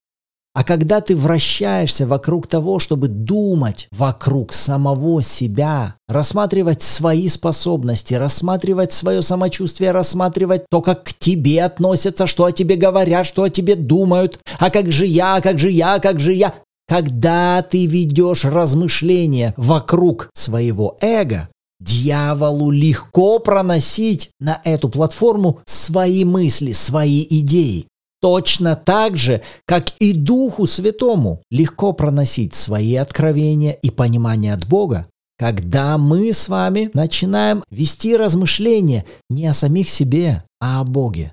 А 0.55 0.65
когда 0.65 1.01
ты 1.01 1.15
вращаешься 1.15 2.07
вокруг 2.07 2.49
того, 2.49 2.81
чтобы 2.81 3.09
думать 3.09 3.87
вокруг 3.93 4.53
самого 4.53 5.23
себя, 5.23 5.95
рассматривать 6.09 6.83
свои 6.83 7.29
способности, 7.29 8.15
рассматривать 8.15 8.93
свое 8.93 9.23
самочувствие, 9.23 9.93
рассматривать 9.93 10.65
то, 10.69 10.83
как 10.83 11.05
к 11.05 11.13
тебе 11.15 11.63
относятся, 11.63 12.27
что 12.27 12.45
о 12.45 12.53
тебе 12.53 12.75
говорят, 12.75 13.25
что 13.25 13.45
о 13.45 13.51
тебе 13.51 13.77
думают, 13.77 14.41
а 14.59 14.71
как 14.71 14.91
же 14.91 15.07
я, 15.07 15.41
как 15.41 15.59
же 15.59 15.71
я, 15.71 16.01
как 16.01 16.19
же 16.19 16.35
я. 16.35 16.55
Когда 16.89 17.63
ты 17.63 17.87
ведешь 17.87 18.45
размышления 18.45 19.55
вокруг 19.57 20.29
своего 20.35 20.97
эго, 21.01 21.49
дьяволу 21.81 22.71
легко 22.71 23.39
проносить 23.39 24.31
на 24.41 24.61
эту 24.65 24.89
платформу 24.89 25.61
свои 25.67 26.25
мысли, 26.25 26.73
свои 26.73 27.27
идеи. 27.29 27.87
Точно 28.21 28.75
так 28.75 29.17
же, 29.17 29.43
как 29.65 29.93
и 30.01 30.13
Духу 30.13 30.67
Святому 30.67 31.41
легко 31.51 31.93
проносить 31.93 32.55
свои 32.55 32.97
откровения 32.97 33.73
и 33.73 33.91
понимания 33.91 34.55
от 34.55 34.67
Бога, 34.67 35.07
когда 35.39 35.97
мы 35.99 36.33
с 36.33 36.49
вами 36.49 36.91
начинаем 36.95 37.63
вести 37.71 38.17
размышления 38.17 39.05
не 39.31 39.47
о 39.47 39.55
самих 39.55 39.89
себе, 39.89 40.43
а 40.61 40.81
о 40.81 40.85
Боге, 40.85 41.33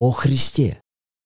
о 0.00 0.10
Христе, 0.10 0.78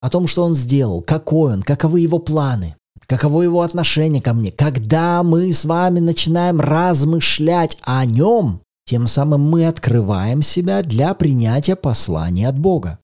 о 0.03 0.11
том, 0.11 0.27
что 0.27 0.45
Он 0.45 0.55
сделал, 0.55 1.01
какой 1.01 1.55
Он, 1.55 1.63
каковы 1.63 2.01
Его 2.01 2.19
планы, 2.19 2.77
каково 3.09 3.43
Его 3.43 3.63
отношение 3.63 4.23
ко 4.23 4.35
мне. 4.35 4.53
Когда 4.53 5.23
мы 5.23 5.53
с 5.53 5.65
вами 5.65 5.99
начинаем 5.99 6.61
размышлять 6.61 7.79
о 7.83 8.05
Нем, 8.05 8.61
тем 8.85 9.07
самым 9.07 9.43
мы 9.43 9.67
открываем 9.67 10.43
себя 10.43 10.83
для 10.83 11.15
принятия 11.15 11.77
послания 11.77 12.49
от 12.49 12.59
Бога. 12.59 12.99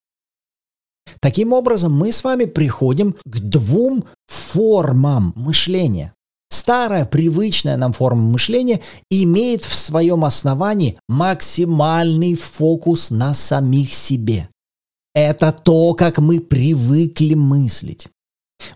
Таким 1.20 1.52
образом, 1.52 1.92
мы 1.92 2.12
с 2.12 2.22
вами 2.22 2.44
приходим 2.44 3.14
к 3.24 3.38
двум 3.38 4.04
формам 4.26 5.32
мышления. 5.36 6.12
Старая, 6.50 7.04
привычная 7.04 7.76
нам 7.76 7.92
форма 7.92 8.22
мышления 8.22 8.80
имеет 9.10 9.64
в 9.64 9.74
своем 9.74 10.24
основании 10.24 10.98
максимальный 11.08 12.34
фокус 12.34 13.10
на 13.10 13.34
самих 13.34 13.92
себе. 13.92 14.48
Это 15.14 15.52
то, 15.52 15.94
как 15.94 16.18
мы 16.18 16.40
привыкли 16.40 17.34
мыслить. 17.34 18.08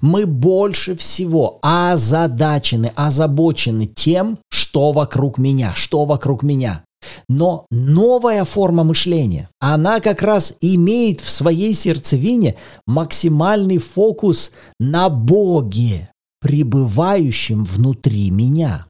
Мы 0.00 0.26
больше 0.26 0.97
всего 0.97 1.58
озадачены, 1.62 2.92
озабочены 2.94 3.87
тем, 3.87 4.38
что 4.50 4.92
вокруг 4.92 5.38
меня, 5.38 5.73
что 5.75 6.04
вокруг 6.04 6.42
меня. 6.42 6.85
Но 7.28 7.66
новая 7.70 8.44
форма 8.44 8.85
мышления, 8.85 9.49
она 9.61 10.00
как 10.00 10.23
раз 10.23 10.54
имеет 10.61 11.20
в 11.20 11.30
своей 11.30 11.75
сердцевине 11.75 12.56
максимальный 12.87 13.78
фокус 13.78 14.52
на 14.80 15.08
Боге, 15.08 16.11
пребывающем 16.40 17.64
внутри 17.64 18.30
меня. 18.30 18.87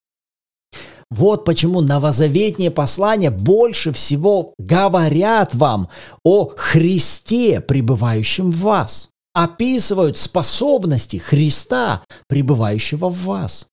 Вот 1.11 1.45
почему 1.47 1.81
новозаветные 1.81 2.71
послания 2.71 3.31
больше 3.31 3.93
всего 3.93 4.53
говорят 4.59 5.55
вам 5.55 5.89
о 6.23 6.51
Христе, 6.55 7.61
пребывающем 7.61 8.51
в 8.51 8.59
вас. 8.59 9.09
Описывают 9.39 10.19
способности 10.19 11.19
Христа, 11.19 12.03
пребывающего 12.27 13.09
в 13.09 13.23
вас. 13.23 13.69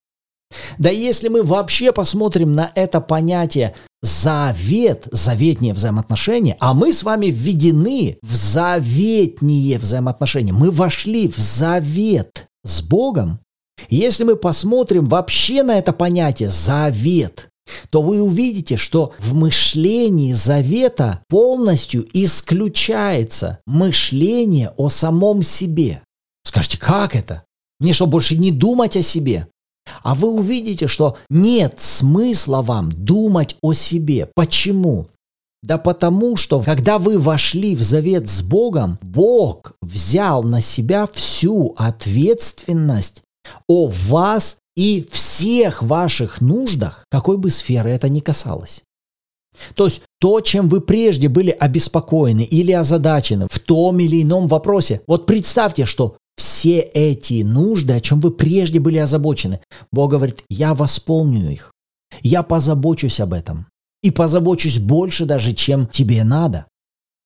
Да 0.77 0.91
если 0.91 1.27
мы 1.27 1.41
вообще 1.41 1.91
посмотрим 1.91 2.53
на 2.53 2.71
это 2.75 3.01
понятие 3.01 3.73
завет, 4.03 5.07
заветнее 5.11 5.73
взаимоотношения, 5.73 6.55
а 6.59 6.75
мы 6.75 6.93
с 6.93 7.01
вами 7.01 7.31
введены 7.31 8.19
в 8.21 8.35
заветнее 8.35 9.79
взаимоотношения. 9.79 10.53
Мы 10.53 10.69
вошли 10.69 11.27
в 11.27 11.37
завет 11.37 12.45
с 12.63 12.83
Богом. 12.83 13.39
Если 13.89 14.23
мы 14.23 14.35
посмотрим 14.35 15.05
вообще 15.05 15.63
на 15.63 15.79
это 15.79 15.93
понятие 15.93 16.49
завет, 16.49 17.49
то 17.89 18.01
вы 18.01 18.21
увидите, 18.21 18.77
что 18.77 19.13
в 19.19 19.33
мышлении 19.33 20.33
завета 20.33 21.21
полностью 21.27 22.05
исключается 22.13 23.59
мышление 23.65 24.71
о 24.77 24.89
самом 24.89 25.41
себе. 25.41 26.01
Скажите, 26.43 26.77
как 26.77 27.15
это? 27.15 27.43
Мне 27.79 27.93
что, 27.93 28.05
больше 28.05 28.37
не 28.37 28.51
думать 28.51 28.95
о 28.95 29.01
себе? 29.01 29.47
А 30.03 30.15
вы 30.15 30.29
увидите, 30.29 30.87
что 30.87 31.17
нет 31.29 31.75
смысла 31.79 32.61
вам 32.61 32.91
думать 32.91 33.55
о 33.61 33.73
себе. 33.73 34.29
Почему? 34.33 35.07
Да 35.61 35.77
потому 35.77 36.37
что, 36.37 36.61
когда 36.61 36.99
вы 36.99 37.17
вошли 37.17 37.75
в 37.75 37.81
завет 37.81 38.29
с 38.29 38.41
Богом, 38.41 38.99
Бог 39.01 39.73
взял 39.81 40.43
на 40.43 40.61
себя 40.61 41.07
всю 41.11 41.73
ответственность 41.77 43.23
о 43.67 43.87
вас 43.87 44.57
и 44.75 45.07
всех 45.09 45.83
ваших 45.83 46.41
нуждах, 46.41 47.05
какой 47.09 47.37
бы 47.37 47.49
сферы 47.49 47.91
это 47.91 48.09
ни 48.09 48.19
касалось. 48.19 48.83
То 49.73 49.85
есть 49.85 50.01
то, 50.19 50.41
чем 50.41 50.67
вы 50.67 50.81
прежде 50.81 51.29
были 51.29 51.49
обеспокоены 51.49 52.41
или 52.41 52.71
озадачены 52.71 53.47
в 53.49 53.59
том 53.59 53.99
или 53.99 54.21
ином 54.21 54.47
вопросе, 54.47 55.01
вот 55.07 55.25
представьте, 55.25 55.85
что 55.85 56.17
все 56.35 56.79
эти 56.79 57.43
нужды, 57.43 57.93
о 57.93 58.01
чем 58.01 58.19
вы 58.19 58.31
прежде 58.31 58.79
были 58.79 58.97
озабочены. 58.97 59.61
Бог 59.91 60.11
говорит, 60.11 60.43
я 60.49 60.73
восполню 60.73 61.49
их. 61.49 61.71
Я 62.21 62.43
позабочусь 62.43 63.19
об 63.19 63.33
этом. 63.33 63.67
И 64.03 64.11
позабочусь 64.11 64.79
больше 64.79 65.25
даже, 65.25 65.53
чем 65.53 65.87
тебе 65.87 66.23
надо. 66.23 66.65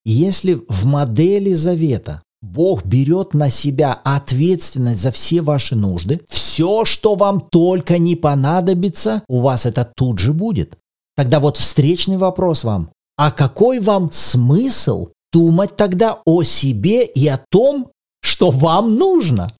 Если 0.06 0.62
в 0.70 0.86
модели 0.86 1.53
завета 1.53 2.22
Бог 2.41 2.86
берет 2.86 3.34
на 3.34 3.50
себя 3.50 4.00
ответственность 4.03 5.01
за 5.01 5.12
все 5.12 5.41
ваши 5.41 5.75
нужды, 5.75 6.22
все, 6.29 6.86
что 6.86 7.15
вам 7.15 7.41
только 7.41 7.98
не 7.98 8.15
понадобится, 8.15 9.24
у 9.27 9.41
вас 9.41 9.65
это 9.65 9.89
тут 9.96 10.19
же 10.19 10.31
будет. 10.31 10.77
Тогда 11.17 11.39
вот 11.39 11.58
встречный 11.58 12.17
вопрос 12.17 12.63
вам. 12.63 12.91
А 13.17 13.31
какой 13.31 13.79
вам 13.79 14.10
смысл 14.13 15.10
думать 15.34 15.75
тогда 15.75 16.19
о 16.25 16.43
себе 16.43 17.05
и 17.05 17.27
о 17.27 17.43
том, 17.50 17.91
что 18.22 18.51
вам 18.51 18.96
нужно? 18.96 19.51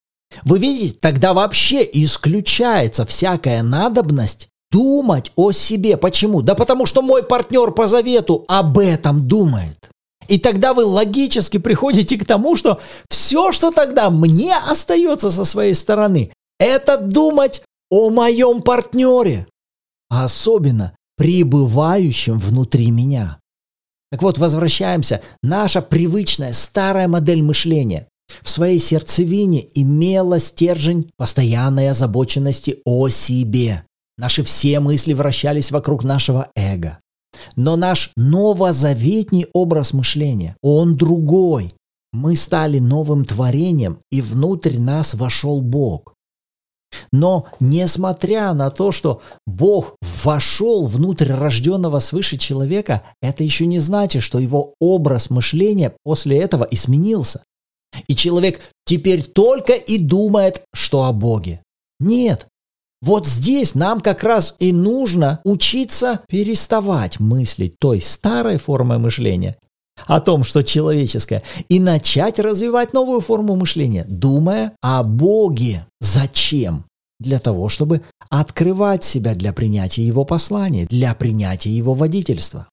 Вы 0.44 0.60
видите, 0.60 0.98
тогда 1.00 1.34
вообще 1.34 1.88
исключается 1.92 3.06
всякая 3.06 3.64
надобность 3.64 4.48
думать 4.72 5.32
о 5.36 5.52
себе. 5.52 5.98
Почему? 5.98 6.42
Да 6.42 6.56
потому 6.56 6.86
что 6.86 7.02
мой 7.02 7.24
партнер 7.24 7.72
по 7.72 7.88
завету 7.88 8.46
об 8.48 8.78
этом 8.78 9.28
думает. 9.28 9.90
И 10.30 10.38
тогда 10.38 10.76
вы 10.76 10.86
логически 10.86 11.58
приходите 11.58 12.16
к 12.16 12.24
тому, 12.24 12.56
что 12.56 12.80
все, 13.10 13.52
что 13.52 13.72
тогда 13.72 14.12
мне 14.12 14.56
остается 14.56 15.32
со 15.32 15.44
своей 15.44 15.74
стороны, 15.74 16.32
это 16.60 16.98
думать 16.98 17.64
о 17.90 18.12
моем 18.12 18.62
партнере, 18.62 19.48
а 20.10 20.26
особенно 20.26 20.96
пребывающем 21.18 22.38
внутри 22.38 22.92
меня. 22.92 23.40
Так 24.12 24.22
вот, 24.22 24.38
возвращаемся. 24.38 25.22
Наша 25.42 25.82
привычная 25.82 26.54
старая 26.54 27.08
модель 27.08 27.42
мышления 27.42 28.08
в 28.44 28.52
своей 28.52 28.80
сердцевине 28.80 29.68
имела 29.74 30.40
стержень 30.40 31.10
постоянной 31.18 31.90
озабоченности 31.90 32.80
о 32.86 33.10
себе. 33.10 33.84
Наши 34.18 34.44
все 34.44 34.80
мысли 34.80 35.14
вращались 35.14 35.72
вокруг 35.72 36.04
нашего 36.04 36.52
эго. 36.56 37.00
Но 37.56 37.76
наш 37.76 38.12
новозаветний 38.16 39.48
образ 39.54 39.94
мышления, 39.94 40.56
он 40.62 40.96
другой. 40.96 41.74
Мы 42.12 42.36
стали 42.36 42.80
новым 42.80 43.24
творением, 43.24 44.00
и 44.12 44.22
внутрь 44.22 44.80
нас 44.80 45.14
вошел 45.14 45.62
Бог. 45.62 46.16
Но 47.12 47.48
несмотря 47.60 48.54
на 48.54 48.72
то, 48.72 48.92
что 48.92 49.22
Бог 49.46 49.96
вошел 50.24 50.88
внутрь 50.88 51.32
рожденного 51.32 52.00
свыше 52.00 52.38
человека, 52.38 53.04
это 53.22 53.44
еще 53.44 53.66
не 53.66 53.80
значит, 53.80 54.24
что 54.24 54.40
его 54.40 54.74
образ 54.80 55.30
мышления 55.30 55.94
после 56.04 56.40
этого 56.40 56.68
изменился. 56.70 57.44
И 58.08 58.16
человек 58.16 58.62
теперь 58.86 59.24
только 59.24 59.74
и 59.74 59.98
думает, 59.98 60.64
что 60.74 61.06
о 61.06 61.14
Боге. 61.14 61.62
Нет. 62.00 62.48
Вот 63.02 63.28
здесь 63.28 63.76
нам 63.76 64.02
как 64.02 64.24
раз 64.24 64.56
и 64.60 64.74
нужно 64.74 65.40
учиться 65.44 66.22
переставать 66.28 67.20
мыслить 67.20 67.80
той 67.80 68.02
старой 68.02 68.58
формой 68.58 68.98
мышления 68.98 69.58
о 70.06 70.22
том, 70.22 70.44
что 70.44 70.64
человеческое, 70.64 71.44
и 71.68 71.80
начать 71.80 72.40
развивать 72.40 72.94
новую 72.94 73.20
форму 73.20 73.56
мышления, 73.56 74.06
думая 74.08 74.74
о 74.82 75.04
Боге. 75.04 75.86
Зачем? 76.00 76.86
Для 77.20 77.40
того, 77.40 77.68
чтобы 77.68 78.02
открывать 78.30 79.04
себя 79.04 79.36
для 79.36 79.52
принятия 79.52 80.08
Его 80.08 80.24
послания, 80.24 80.86
для 80.86 81.14
принятия 81.14 81.70
Его 81.70 81.94
водительства. 81.94 82.68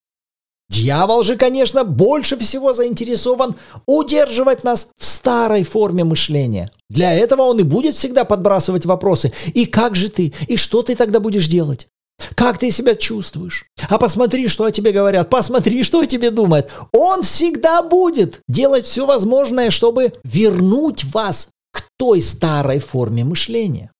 Дьявол 0.68 1.22
же, 1.22 1.36
конечно, 1.36 1.84
больше 1.84 2.36
всего 2.36 2.72
заинтересован 2.72 3.54
удерживать 3.86 4.64
нас 4.64 4.88
в 4.98 5.06
старой 5.06 5.62
форме 5.62 6.04
мышления. 6.04 6.70
Для 6.90 7.12
этого 7.12 7.42
он 7.42 7.60
и 7.60 7.62
будет 7.62 7.94
всегда 7.94 8.24
подбрасывать 8.24 8.84
вопросы. 8.84 9.32
И 9.54 9.66
как 9.66 9.94
же 9.94 10.08
ты? 10.08 10.34
И 10.48 10.56
что 10.56 10.82
ты 10.82 10.96
тогда 10.96 11.20
будешь 11.20 11.46
делать? 11.46 11.86
Как 12.34 12.58
ты 12.58 12.70
себя 12.70 12.94
чувствуешь? 12.94 13.66
А 13.88 13.98
посмотри, 13.98 14.48
что 14.48 14.64
о 14.64 14.72
тебе 14.72 14.90
говорят, 14.90 15.30
посмотри, 15.30 15.82
что 15.82 16.00
о 16.00 16.06
тебе 16.06 16.30
думают. 16.30 16.68
Он 16.92 17.22
всегда 17.22 17.82
будет 17.82 18.40
делать 18.48 18.86
все 18.86 19.06
возможное, 19.06 19.70
чтобы 19.70 20.12
вернуть 20.24 21.04
вас 21.04 21.48
к 21.72 21.84
той 21.98 22.20
старой 22.20 22.78
форме 22.78 23.24
мышления. 23.24 23.90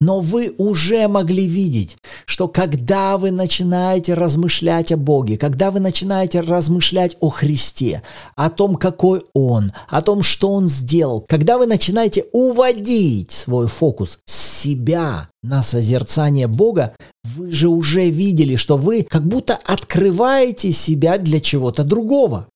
Но 0.00 0.20
вы 0.20 0.54
уже 0.58 1.08
могли 1.08 1.46
видеть, 1.46 1.96
что 2.26 2.48
когда 2.48 3.18
вы 3.18 3.30
начинаете 3.30 4.14
размышлять 4.14 4.92
о 4.92 4.96
Боге, 4.96 5.36
когда 5.36 5.70
вы 5.70 5.80
начинаете 5.80 6.40
размышлять 6.40 7.16
о 7.20 7.30
Христе, 7.30 8.02
о 8.36 8.50
том, 8.50 8.76
какой 8.76 9.22
Он, 9.32 9.72
о 9.88 10.02
том, 10.02 10.22
что 10.22 10.50
Он 10.52 10.68
сделал, 10.68 11.24
когда 11.28 11.58
вы 11.58 11.66
начинаете 11.66 12.26
уводить 12.32 13.32
свой 13.32 13.66
фокус 13.66 14.18
с 14.24 14.60
себя 14.60 15.30
на 15.42 15.62
созерцание 15.62 16.46
Бога, 16.46 16.94
вы 17.24 17.52
же 17.52 17.68
уже 17.68 18.10
видели, 18.10 18.56
что 18.56 18.76
вы 18.76 19.06
как 19.08 19.26
будто 19.26 19.58
открываете 19.64 20.72
себя 20.72 21.18
для 21.18 21.40
чего-то 21.40 21.84
другого. 21.84 22.48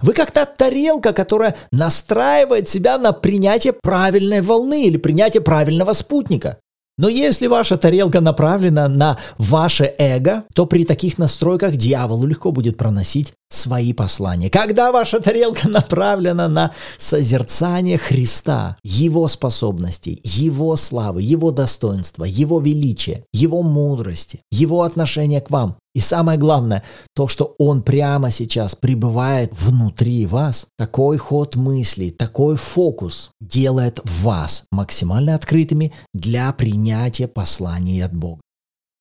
Вы 0.00 0.12
как 0.14 0.30
та 0.30 0.46
тарелка, 0.46 1.12
которая 1.12 1.56
настраивает 1.70 2.68
себя 2.68 2.98
на 2.98 3.12
принятие 3.12 3.72
правильной 3.72 4.40
волны 4.40 4.86
или 4.86 4.96
принятие 4.96 5.42
правильного 5.42 5.92
спутника. 5.92 6.58
Но 7.02 7.08
если 7.08 7.48
ваша 7.48 7.76
тарелка 7.76 8.20
направлена 8.20 8.86
на 8.86 9.18
ваше 9.36 9.92
эго, 9.98 10.44
то 10.54 10.66
при 10.66 10.84
таких 10.84 11.18
настройках 11.18 11.74
дьяволу 11.74 12.26
легко 12.26 12.52
будет 12.52 12.76
проносить 12.76 13.34
свои 13.52 13.92
послания. 13.92 14.50
Когда 14.50 14.92
ваша 14.92 15.20
тарелка 15.20 15.68
направлена 15.68 16.48
на 16.48 16.72
созерцание 16.98 17.98
Христа, 17.98 18.76
Его 18.82 19.28
способностей, 19.28 20.20
Его 20.24 20.76
славы, 20.76 21.22
Его 21.22 21.50
достоинства, 21.50 22.24
Его 22.24 22.60
величия, 22.60 23.24
Его 23.32 23.62
мудрости, 23.62 24.40
Его 24.50 24.82
отношения 24.82 25.40
к 25.40 25.50
вам, 25.50 25.76
и 25.94 26.00
самое 26.00 26.38
главное, 26.38 26.82
то, 27.14 27.28
что 27.28 27.54
Он 27.58 27.82
прямо 27.82 28.30
сейчас 28.30 28.74
пребывает 28.74 29.52
внутри 29.52 30.26
вас, 30.26 30.66
такой 30.78 31.18
ход 31.18 31.54
мыслей, 31.54 32.10
такой 32.10 32.56
фокус 32.56 33.30
делает 33.40 34.00
вас 34.22 34.64
максимально 34.70 35.34
открытыми 35.34 35.92
для 36.14 36.50
принятия 36.52 37.28
посланий 37.28 38.02
от 38.02 38.14
Бога. 38.14 38.40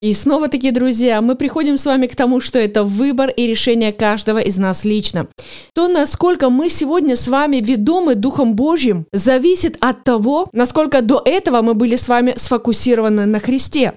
И 0.02 0.14
снова 0.14 0.48
таки, 0.48 0.72
друзья, 0.72 1.22
мы 1.22 1.36
приходим 1.36 1.78
с 1.78 1.86
вами 1.86 2.08
к 2.08 2.16
тому, 2.16 2.42
что 2.42 2.58
это 2.58 2.84
выбор 2.84 3.30
и 3.30 3.46
решение 3.46 3.94
каждого 3.94 4.40
из 4.40 4.58
нас 4.58 4.84
лично. 4.84 5.28
То, 5.76 5.88
насколько 5.88 6.50
мы 6.50 6.70
сегодня 6.70 7.16
с 7.16 7.28
вами 7.28 7.58
ведомы 7.58 8.16
Духом 8.16 8.56
Божьим, 8.56 9.06
зависит 9.14 9.78
от 9.80 10.04
того, 10.04 10.50
насколько 10.54 11.04
до 11.04 11.22
этого 11.24 11.62
мы 11.62 11.76
были 11.76 11.98
с 11.98 12.08
вами 12.08 12.34
сфокусированы 12.36 13.28
на 13.28 13.40
Христе. 13.40 13.94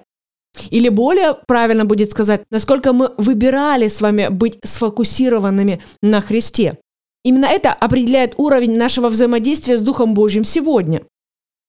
Или 0.68 0.90
более 0.90 1.38
правильно 1.46 1.86
будет 1.86 2.10
сказать, 2.10 2.42
насколько 2.50 2.92
мы 2.92 3.12
выбирали 3.16 3.88
с 3.88 4.02
вами 4.02 4.28
быть 4.28 4.58
сфокусированными 4.62 5.82
на 6.02 6.20
Христе. 6.20 6.76
Именно 7.24 7.46
это 7.46 7.72
определяет 7.72 8.34
уровень 8.36 8.76
нашего 8.76 9.08
взаимодействия 9.08 9.78
с 9.78 9.82
Духом 9.82 10.12
Божьим 10.12 10.44
сегодня. 10.44 11.00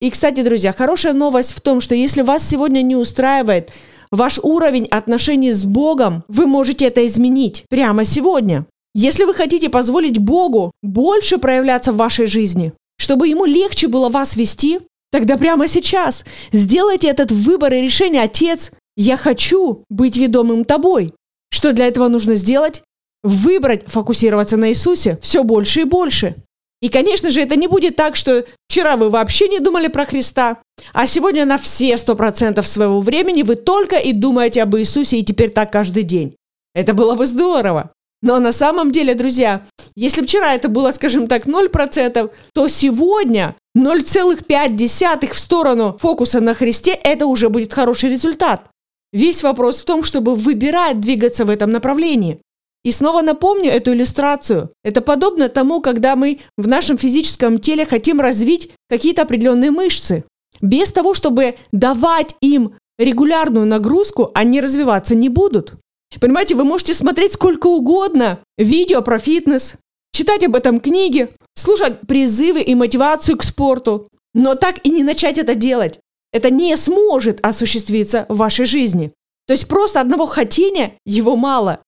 И, 0.02 0.10
кстати, 0.10 0.42
друзья, 0.42 0.74
хорошая 0.74 1.14
новость 1.14 1.54
в 1.54 1.62
том, 1.62 1.80
что 1.80 1.94
если 1.94 2.20
вас 2.20 2.46
сегодня 2.46 2.82
не 2.82 2.96
устраивает 2.96 3.72
ваш 4.16 4.38
уровень 4.42 4.86
отношений 4.86 5.52
с 5.52 5.64
Богом, 5.64 6.24
вы 6.28 6.46
можете 6.46 6.86
это 6.86 7.06
изменить 7.06 7.64
прямо 7.68 8.04
сегодня. 8.04 8.66
Если 8.94 9.24
вы 9.24 9.34
хотите 9.34 9.68
позволить 9.68 10.18
Богу 10.18 10.72
больше 10.82 11.38
проявляться 11.38 11.92
в 11.92 11.96
вашей 11.96 12.26
жизни, 12.26 12.72
чтобы 12.98 13.28
Ему 13.28 13.44
легче 13.44 13.88
было 13.88 14.08
вас 14.08 14.36
вести, 14.36 14.80
тогда 15.12 15.36
прямо 15.36 15.68
сейчас 15.68 16.24
сделайте 16.50 17.08
этот 17.08 17.30
выбор 17.30 17.74
и 17.74 17.82
решение, 17.82 18.22
Отец, 18.22 18.72
я 18.96 19.16
хочу 19.16 19.84
быть 19.90 20.16
ведомым 20.16 20.64
Тобой. 20.64 21.12
Что 21.50 21.72
для 21.72 21.86
этого 21.86 22.08
нужно 22.08 22.36
сделать? 22.36 22.82
Выбрать 23.22 23.86
фокусироваться 23.86 24.56
на 24.56 24.70
Иисусе 24.70 25.18
все 25.20 25.44
больше 25.44 25.82
и 25.82 25.84
больше. 25.84 26.36
И, 26.80 26.88
конечно 26.88 27.30
же, 27.30 27.40
это 27.40 27.56
не 27.56 27.68
будет 27.68 27.96
так, 27.96 28.16
что 28.16 28.44
вчера 28.68 28.96
вы 28.96 29.10
вообще 29.10 29.48
не 29.48 29.60
думали 29.60 29.88
про 29.88 30.04
Христа, 30.04 30.58
а 30.92 31.06
сегодня 31.06 31.44
на 31.44 31.58
все 31.58 31.96
сто 31.96 32.14
процентов 32.14 32.66
своего 32.66 33.00
времени 33.00 33.42
вы 33.42 33.56
только 33.56 33.96
и 33.96 34.12
думаете 34.12 34.62
об 34.62 34.76
Иисусе, 34.76 35.18
и 35.18 35.24
теперь 35.24 35.50
так 35.50 35.72
каждый 35.72 36.02
день. 36.02 36.36
Это 36.74 36.94
было 36.94 37.14
бы 37.14 37.26
здорово. 37.26 37.92
Но 38.22 38.38
на 38.38 38.52
самом 38.52 38.92
деле, 38.92 39.14
друзья, 39.14 39.66
если 39.94 40.22
вчера 40.22 40.54
это 40.54 40.68
было, 40.68 40.90
скажем 40.90 41.26
так, 41.26 41.46
0%, 41.46 42.30
то 42.54 42.68
сегодня 42.68 43.56
0,5 43.76 45.32
в 45.32 45.38
сторону 45.38 45.96
фокуса 46.00 46.40
на 46.40 46.54
Христе– 46.54 46.92
это 47.04 47.26
уже 47.26 47.50
будет 47.50 47.72
хороший 47.72 48.10
результат. 48.10 48.68
Весь 49.12 49.42
вопрос 49.42 49.80
в 49.80 49.84
том, 49.84 50.02
чтобы 50.02 50.34
выбирать 50.34 51.00
двигаться 51.00 51.44
в 51.44 51.50
этом 51.50 51.70
направлении. 51.70 52.40
И 52.84 52.92
снова 52.92 53.20
напомню 53.20 53.70
эту 53.70 53.92
иллюстрацию. 53.92 54.70
Это 54.84 55.00
подобно 55.00 55.48
тому, 55.48 55.80
когда 55.80 56.16
мы 56.16 56.40
в 56.56 56.68
нашем 56.68 56.98
физическом 56.98 57.58
теле 57.58 57.84
хотим 57.84 58.20
развить 58.20 58.70
какие-то 58.88 59.22
определенные 59.22 59.70
мышцы. 59.70 60.24
Без 60.60 60.92
того, 60.92 61.14
чтобы 61.14 61.56
давать 61.72 62.36
им 62.40 62.74
регулярную 62.98 63.66
нагрузку, 63.66 64.30
они 64.34 64.60
развиваться 64.60 65.14
не 65.14 65.28
будут. 65.28 65.74
Понимаете, 66.20 66.54
вы 66.54 66.64
можете 66.64 66.94
смотреть 66.94 67.32
сколько 67.32 67.66
угодно 67.66 68.38
видео 68.56 69.02
про 69.02 69.18
фитнес, 69.18 69.74
читать 70.12 70.44
об 70.44 70.56
этом 70.56 70.80
книги, 70.80 71.28
слушать 71.54 72.00
призывы 72.06 72.62
и 72.62 72.74
мотивацию 72.74 73.36
к 73.36 73.42
спорту, 73.42 74.08
но 74.34 74.54
так 74.54 74.78
и 74.84 74.90
не 74.90 75.02
начать 75.02 75.38
это 75.38 75.54
делать. 75.54 76.00
Это 76.32 76.50
не 76.50 76.76
сможет 76.76 77.44
осуществиться 77.44 78.26
в 78.28 78.38
вашей 78.38 78.66
жизни. 78.66 79.12
То 79.46 79.52
есть 79.52 79.68
просто 79.68 80.00
одного 80.00 80.26
хотения 80.26 80.98
его 81.04 81.36
мало. 81.36 81.80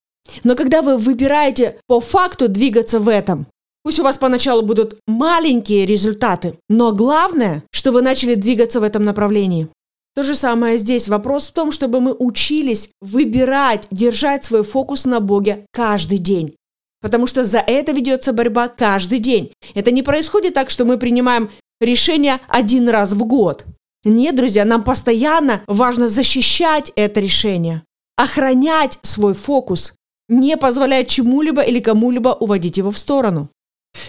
Но 0.45 0.55
когда 0.55 0.83
вы 0.83 0.97
выбираете 0.97 1.81
по 1.87 2.01
факту 2.01 2.49
двигаться 2.49 3.01
в 3.01 3.09
этом, 3.09 3.47
пусть 3.83 4.01
у 4.01 4.03
вас 4.03 4.19
поначалу 4.19 4.63
будут 4.63 4.99
маленькие 5.07 5.87
результаты, 5.87 6.59
но 6.69 6.93
главное, 6.93 7.63
что 7.73 7.93
вы 7.93 8.03
начали 8.03 8.35
двигаться 8.35 8.81
в 8.81 8.85
этом 8.85 9.05
направлении. 9.05 9.69
То 10.15 10.25
же 10.25 10.35
самое 10.35 10.79
здесь. 10.79 11.09
Вопрос 11.09 11.49
в 11.49 11.53
том, 11.53 11.71
чтобы 11.71 12.01
мы 12.01 12.13
учились 12.13 12.91
выбирать, 13.01 13.87
держать 13.93 14.45
свой 14.45 14.65
фокус 14.65 15.05
на 15.05 15.21
Боге 15.21 15.65
каждый 15.73 16.19
день. 16.19 16.55
Потому 17.01 17.29
что 17.29 17.45
за 17.45 17.59
это 17.59 17.93
ведется 17.93 18.33
борьба 18.33 18.67
каждый 18.67 19.21
день. 19.21 19.53
Это 19.75 19.93
не 19.93 20.03
происходит 20.03 20.55
так, 20.55 20.71
что 20.71 20.85
мы 20.85 20.99
принимаем 20.99 21.51
решение 21.81 22.41
один 22.49 22.89
раз 22.89 23.13
в 23.13 23.23
год. 23.25 23.65
Нет, 24.05 24.35
друзья, 24.35 24.65
нам 24.65 24.83
постоянно 24.83 25.63
важно 25.67 26.09
защищать 26.09 26.93
это 26.97 27.21
решение, 27.21 27.83
охранять 28.17 28.99
свой 29.03 29.35
фокус, 29.35 29.95
не 30.29 30.57
позволять 30.57 31.09
чему-либо 31.09 31.63
или 31.63 31.79
кому-либо 31.79 32.31
уводить 32.31 32.77
его 32.77 32.91
в 32.91 32.99
сторону. 32.99 33.51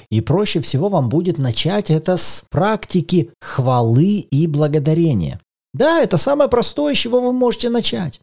И 0.10 0.22
проще 0.22 0.62
всего 0.62 0.90
вам 0.90 1.10
будет 1.10 1.38
начать 1.38 1.90
это 1.90 2.18
с 2.18 2.46
практики 2.50 3.32
хвалы 3.42 4.20
и 4.20 4.48
благодарения. 4.48 5.40
Да, 5.74 6.02
это 6.02 6.18
самое 6.18 6.50
простое, 6.50 6.96
с 6.96 6.98
чего 6.98 7.22
вы 7.22 7.34
можете 7.34 7.70
начать. 7.70 8.20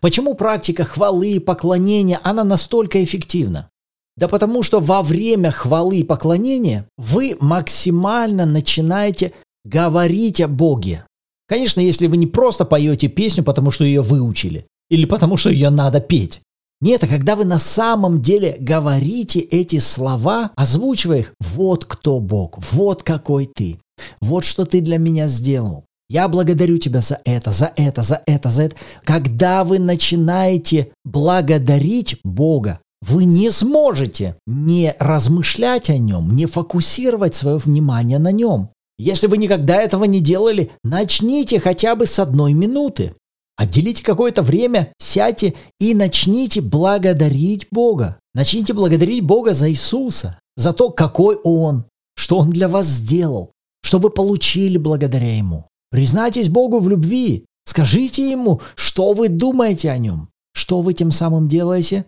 Почему 0.00 0.34
практика 0.34 0.84
хвалы 0.84 1.32
и 1.32 1.38
поклонения, 1.38 2.20
она 2.22 2.44
настолько 2.44 3.02
эффективна? 3.02 3.70
Да 4.16 4.28
потому 4.28 4.62
что 4.62 4.80
во 4.80 5.02
время 5.02 5.50
хвалы 5.50 5.98
и 5.98 6.04
поклонения 6.04 6.86
вы 6.96 7.36
максимально 7.40 8.46
начинаете 8.46 9.32
говорить 9.64 10.40
о 10.40 10.48
Боге. 10.48 11.04
Конечно, 11.48 11.80
если 11.80 12.06
вы 12.06 12.16
не 12.16 12.26
просто 12.26 12.64
поете 12.64 13.08
песню, 13.08 13.44
потому 13.44 13.70
что 13.70 13.84
ее 13.84 14.00
выучили, 14.00 14.66
или 14.88 15.04
потому 15.04 15.36
что 15.36 15.50
ее 15.50 15.70
надо 15.70 16.00
петь. 16.00 16.40
Нет, 16.80 17.02
а 17.04 17.06
когда 17.06 17.36
вы 17.36 17.44
на 17.44 17.58
самом 17.58 18.20
деле 18.20 18.56
говорите 18.60 19.40
эти 19.40 19.78
слова, 19.78 20.50
озвучивая 20.56 21.18
их, 21.20 21.34
вот 21.40 21.84
кто 21.84 22.20
Бог, 22.20 22.58
вот 22.72 23.02
какой 23.02 23.46
ты, 23.46 23.78
вот 24.20 24.44
что 24.44 24.66
ты 24.66 24.80
для 24.80 24.98
меня 24.98 25.26
сделал. 25.26 25.84
Я 26.08 26.28
благодарю 26.28 26.78
тебя 26.78 27.00
за 27.00 27.20
это, 27.24 27.50
за 27.50 27.72
это, 27.76 28.02
за 28.02 28.22
это, 28.26 28.50
за 28.50 28.64
это. 28.64 28.76
Когда 29.02 29.64
вы 29.64 29.78
начинаете 29.78 30.92
благодарить 31.04 32.20
Бога, 32.22 32.80
вы 33.02 33.24
не 33.24 33.50
сможете 33.50 34.36
не 34.46 34.94
размышлять 34.98 35.90
о 35.90 35.98
нем, 35.98 36.34
не 36.36 36.46
фокусировать 36.46 37.34
свое 37.34 37.56
внимание 37.56 38.18
на 38.18 38.32
нем. 38.32 38.70
Если 38.98 39.26
вы 39.26 39.36
никогда 39.36 39.82
этого 39.82 40.04
не 40.04 40.20
делали, 40.20 40.70
начните 40.82 41.60
хотя 41.60 41.94
бы 41.96 42.06
с 42.06 42.18
одной 42.18 42.52
минуты. 42.52 43.14
Отделите 43.56 44.04
какое-то 44.04 44.42
время, 44.42 44.92
сядьте 44.98 45.54
и 45.80 45.94
начните 45.94 46.60
благодарить 46.60 47.66
Бога. 47.70 48.18
Начните 48.34 48.74
благодарить 48.74 49.24
Бога 49.24 49.54
за 49.54 49.70
Иисуса, 49.70 50.38
за 50.56 50.74
то, 50.74 50.90
какой 50.90 51.36
Он, 51.42 51.86
что 52.16 52.38
Он 52.38 52.50
для 52.50 52.68
вас 52.68 52.86
сделал, 52.86 53.52
что 53.82 53.98
вы 53.98 54.10
получили 54.10 54.76
благодаря 54.76 55.36
Ему. 55.36 55.68
Признайтесь 55.90 56.50
Богу 56.50 56.80
в 56.80 56.88
любви. 56.88 57.46
Скажите 57.64 58.30
Ему, 58.30 58.60
что 58.74 59.14
вы 59.14 59.28
думаете 59.30 59.90
о 59.90 59.96
Нем. 59.96 60.28
Что 60.52 60.82
вы 60.82 60.92
тем 60.92 61.10
самым 61.10 61.48
делаете? 61.48 62.04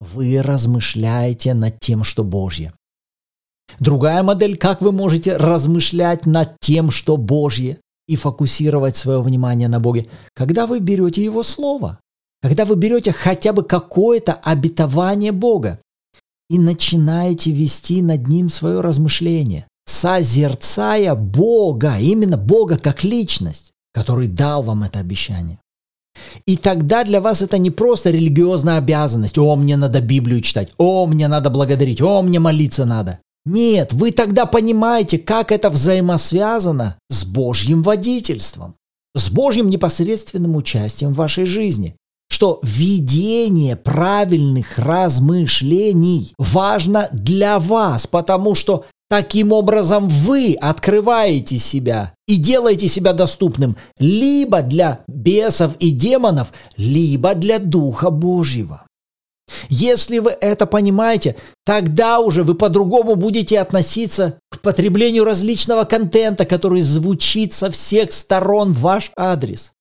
Вы 0.00 0.40
размышляете 0.40 1.54
над 1.54 1.80
тем, 1.80 2.04
что 2.04 2.22
Божье. 2.22 2.72
Другая 3.80 4.22
модель, 4.22 4.56
как 4.56 4.82
вы 4.82 4.92
можете 4.92 5.36
размышлять 5.36 6.26
над 6.26 6.56
тем, 6.60 6.90
что 6.90 7.16
Божье, 7.16 7.80
и 8.08 8.16
фокусировать 8.16 8.96
свое 8.96 9.20
внимание 9.20 9.68
на 9.68 9.80
Боге, 9.80 10.06
когда 10.34 10.66
вы 10.66 10.80
берете 10.80 11.24
Его 11.24 11.42
Слово, 11.42 12.00
когда 12.40 12.64
вы 12.64 12.76
берете 12.76 13.12
хотя 13.12 13.52
бы 13.52 13.62
какое-то 13.62 14.32
обетование 14.32 15.32
Бога 15.32 15.78
и 16.50 16.58
начинаете 16.58 17.52
вести 17.52 18.02
над 18.02 18.28
ним 18.28 18.50
свое 18.50 18.80
размышление 18.80 19.66
созерцая 19.86 21.14
Бога, 21.14 21.98
именно 21.98 22.36
Бога 22.36 22.78
как 22.78 23.04
личность, 23.04 23.72
который 23.92 24.28
дал 24.28 24.62
вам 24.62 24.84
это 24.84 24.98
обещание. 24.98 25.58
И 26.46 26.56
тогда 26.56 27.04
для 27.04 27.20
вас 27.20 27.42
это 27.42 27.58
не 27.58 27.70
просто 27.70 28.10
религиозная 28.10 28.78
обязанность. 28.78 29.38
О, 29.38 29.56
мне 29.56 29.76
надо 29.76 30.00
Библию 30.00 30.40
читать. 30.40 30.72
О, 30.76 31.06
мне 31.06 31.28
надо 31.28 31.50
благодарить. 31.50 32.00
О, 32.00 32.22
мне 32.22 32.38
молиться 32.38 32.84
надо. 32.84 33.18
Нет, 33.44 33.92
вы 33.92 34.12
тогда 34.12 34.46
понимаете, 34.46 35.18
как 35.18 35.50
это 35.50 35.68
взаимосвязано 35.70 36.96
с 37.08 37.24
Божьим 37.24 37.82
водительством, 37.82 38.76
с 39.16 39.30
Божьим 39.30 39.68
непосредственным 39.68 40.56
участием 40.56 41.12
в 41.12 41.16
вашей 41.16 41.44
жизни 41.44 41.96
что 42.32 42.60
ведение 42.62 43.76
правильных 43.76 44.78
размышлений 44.78 46.32
важно 46.38 47.10
для 47.12 47.58
вас, 47.58 48.06
потому 48.06 48.54
что 48.54 48.86
Таким 49.12 49.52
образом, 49.52 50.08
вы 50.08 50.56
открываете 50.58 51.58
себя 51.58 52.14
и 52.26 52.36
делаете 52.36 52.88
себя 52.88 53.12
доступным 53.12 53.76
либо 53.98 54.62
для 54.62 55.00
бесов 55.06 55.72
и 55.80 55.90
демонов, 55.90 56.50
либо 56.78 57.34
для 57.34 57.58
Духа 57.58 58.08
Божьего. 58.08 58.86
Если 59.74 60.18
вы 60.18 60.36
это 60.38 60.66
понимаете, 60.66 61.34
тогда 61.64 62.20
уже 62.20 62.42
вы 62.42 62.54
по-другому 62.54 63.16
будете 63.16 63.58
относиться 63.58 64.38
к 64.50 64.60
потреблению 64.60 65.24
различного 65.24 65.84
контента, 65.84 66.44
который 66.44 66.82
звучит 66.82 67.54
со 67.54 67.70
всех 67.70 68.12
сторон 68.12 68.74
в 68.74 68.80
ваш 68.80 69.12
адрес. 69.16 69.72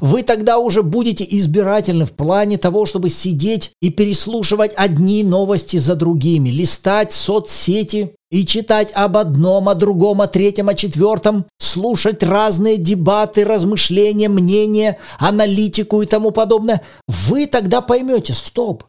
Вы 0.00 0.22
тогда 0.22 0.56
уже 0.56 0.82
будете 0.82 1.26
избирательны 1.28 2.06
в 2.06 2.12
плане 2.12 2.56
того, 2.56 2.86
чтобы 2.86 3.10
сидеть 3.10 3.72
и 3.82 3.90
переслушивать 3.90 4.72
одни 4.74 5.22
новости 5.22 5.76
за 5.76 5.96
другими, 5.96 6.48
листать 6.48 7.12
соцсети 7.12 8.14
и 8.30 8.46
читать 8.46 8.90
об 8.94 9.18
одном, 9.18 9.68
о 9.68 9.74
другом, 9.74 10.22
о 10.22 10.28
третьем, 10.28 10.70
о 10.70 10.74
четвертом, 10.74 11.44
слушать 11.58 12.22
разные 12.22 12.78
дебаты, 12.78 13.44
размышления, 13.44 14.30
мнения, 14.30 14.96
аналитику 15.18 16.00
и 16.00 16.06
тому 16.06 16.30
подобное. 16.30 16.80
Вы 17.06 17.44
тогда 17.44 17.82
поймете, 17.82 18.32
стоп, 18.32 18.84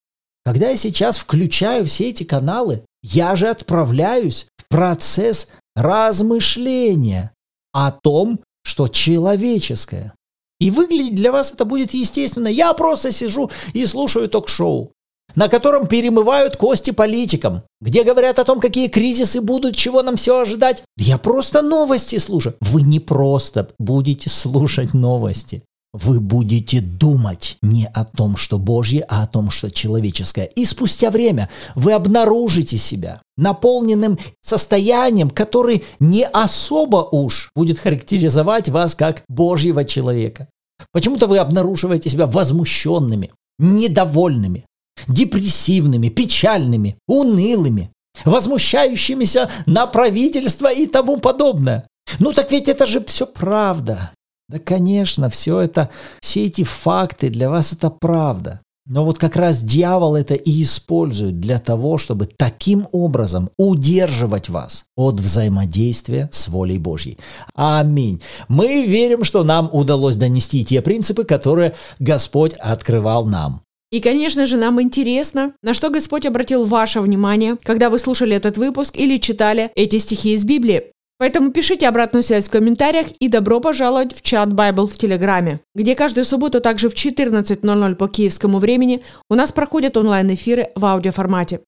когда 0.47 0.69
я 0.69 0.77
сейчас 0.77 1.17
включаю 1.17 1.86
все 1.86 2.07
эти 2.12 2.23
каналы, 2.23 2.86
я 3.03 3.36
же 3.36 3.49
отправляюсь 3.49 4.47
в 4.57 4.69
процесс 4.69 5.49
размышления 5.75 7.33
о 7.73 7.91
том, 7.91 8.39
что 8.63 8.88
человеческое. 8.88 10.13
И 10.62 10.71
выглядеть 10.71 11.15
для 11.15 11.33
вас 11.33 11.51
это 11.51 11.65
будет 11.65 11.93
естественно. 11.93 12.47
Я 12.47 12.71
просто 12.71 13.12
сижу 13.12 13.51
и 13.73 13.86
слушаю 13.86 14.29
ток-шоу, 14.29 14.93
на 15.36 15.49
котором 15.49 15.86
перемывают 15.86 16.55
кости 16.55 16.91
политикам, 16.91 17.63
где 17.81 18.05
говорят 18.05 18.39
о 18.39 18.45
том, 18.45 18.62
какие 18.62 18.88
кризисы 18.88 19.41
будут, 19.41 19.75
чего 19.75 20.01
нам 20.01 20.15
все 20.15 20.39
ожидать. 20.39 20.81
Я 20.95 21.17
просто 21.17 21.62
новости 21.62 22.19
слушаю. 22.19 22.55
Вы 22.62 22.83
не 22.83 23.01
просто 23.01 23.67
будете 23.79 24.29
слушать 24.29 24.93
новости. 24.93 25.65
Вы 25.93 26.19
будете 26.19 26.82
думать 26.82 27.58
не 27.62 27.88
о 27.88 28.06
том, 28.06 28.36
что 28.36 28.60
Божье, 28.60 29.06
а 29.08 29.23
о 29.23 29.28
том, 29.28 29.50
что 29.50 29.71
человеческое. 29.71 30.45
И 30.45 30.65
спустя 30.65 31.10
время 31.10 31.50
вы 31.76 31.93
обнаружите 31.93 32.78
себя 32.78 33.21
наполненным 33.38 34.19
состоянием, 34.41 35.30
который 35.30 35.84
не 36.00 36.26
особо 36.26 37.08
уж 37.12 37.52
будет 37.56 37.80
характеризовать 37.80 38.69
вас 38.69 38.95
как 38.95 39.23
Божьего 39.30 39.86
человека. 39.86 40.50
Почему-то 40.91 41.28
вы 41.28 41.39
обнаруживаете 41.39 42.10
себя 42.10 42.26
возмущенными, 42.28 43.32
недовольными, 43.58 44.65
депрессивными, 45.08 46.10
печальными, 46.10 46.97
унылыми, 47.08 47.91
возмущающимися 48.26 49.50
на 49.65 49.88
правительство 49.88 50.71
и 50.71 50.86
тому 50.86 51.17
подобное. 51.17 51.88
Ну 52.19 52.34
так 52.34 52.52
ведь 52.52 52.67
это 52.67 52.86
же 52.86 53.04
все 53.06 53.26
правда. 53.26 54.12
Да, 54.49 54.60
конечно, 54.60 55.29
все 55.29 55.60
это, 55.60 55.89
все 56.21 56.45
эти 56.45 56.63
факты 56.63 57.29
для 57.29 57.49
вас 57.49 57.73
это 57.73 57.89
правда. 57.89 58.62
Но 58.89 59.03
вот 59.03 59.17
как 59.17 59.36
раз 59.36 59.62
дьявол 59.62 60.15
это 60.15 60.33
и 60.33 60.63
использует 60.63 61.39
для 61.41 61.60
того, 61.60 61.97
чтобы 61.97 62.25
таким 62.25 62.88
образом 62.93 63.49
удерживать 63.57 64.47
вас 64.47 64.86
от 64.95 65.19
взаимодействия 65.19 66.29
с 66.31 66.47
волей 66.47 66.77
Божьей. 66.77 67.17
Аминь. 67.53 68.21
Мы 68.47 68.86
верим, 68.86 69.25
что 69.25 69.43
нам 69.43 69.69
удалось 69.73 70.15
донести 70.15 70.63
те 70.63 70.81
принципы, 70.81 71.25
которые 71.25 71.75
Господь 71.99 72.53
открывал 72.53 73.25
нам. 73.25 73.62
И, 73.89 73.99
конечно 74.01 74.45
же, 74.45 74.57
нам 74.57 74.81
интересно, 74.81 75.53
на 75.62 75.73
что 75.73 75.89
Господь 75.89 76.25
обратил 76.25 76.65
ваше 76.65 76.99
внимание, 76.99 77.57
когда 77.63 77.89
вы 77.89 77.99
слушали 77.99 78.36
этот 78.36 78.57
выпуск 78.57 78.97
или 78.97 79.17
читали 79.17 79.71
эти 79.75 79.97
стихи 79.97 80.33
из 80.33 80.43
Библии. 80.43 80.91
Поэтому 81.19 81.51
пишите 81.51 81.88
обратную 81.88 82.21
связь 82.21 82.47
в 82.47 82.51
комментариях 82.51 83.08
и 83.19 83.27
добро 83.27 83.60
пожаловать 83.60 84.15
в 84.15 84.21
чат 84.21 84.49
Bible 84.49 84.86
в 84.86 84.97
Телеграме, 84.97 85.62
где 85.73 85.95
каждую 85.95 86.25
субботу 86.25 86.62
также 86.62 86.89
в 86.89 86.93
14.00 86.93 87.95
по 87.95 88.08
киевскому 88.08 88.60
времени 88.60 89.03
у 89.30 89.34
нас 89.34 89.51
проходят 89.51 89.97
онлайн-эфиры 89.97 90.69
в 90.75 90.86
аудиоформате. 90.86 91.62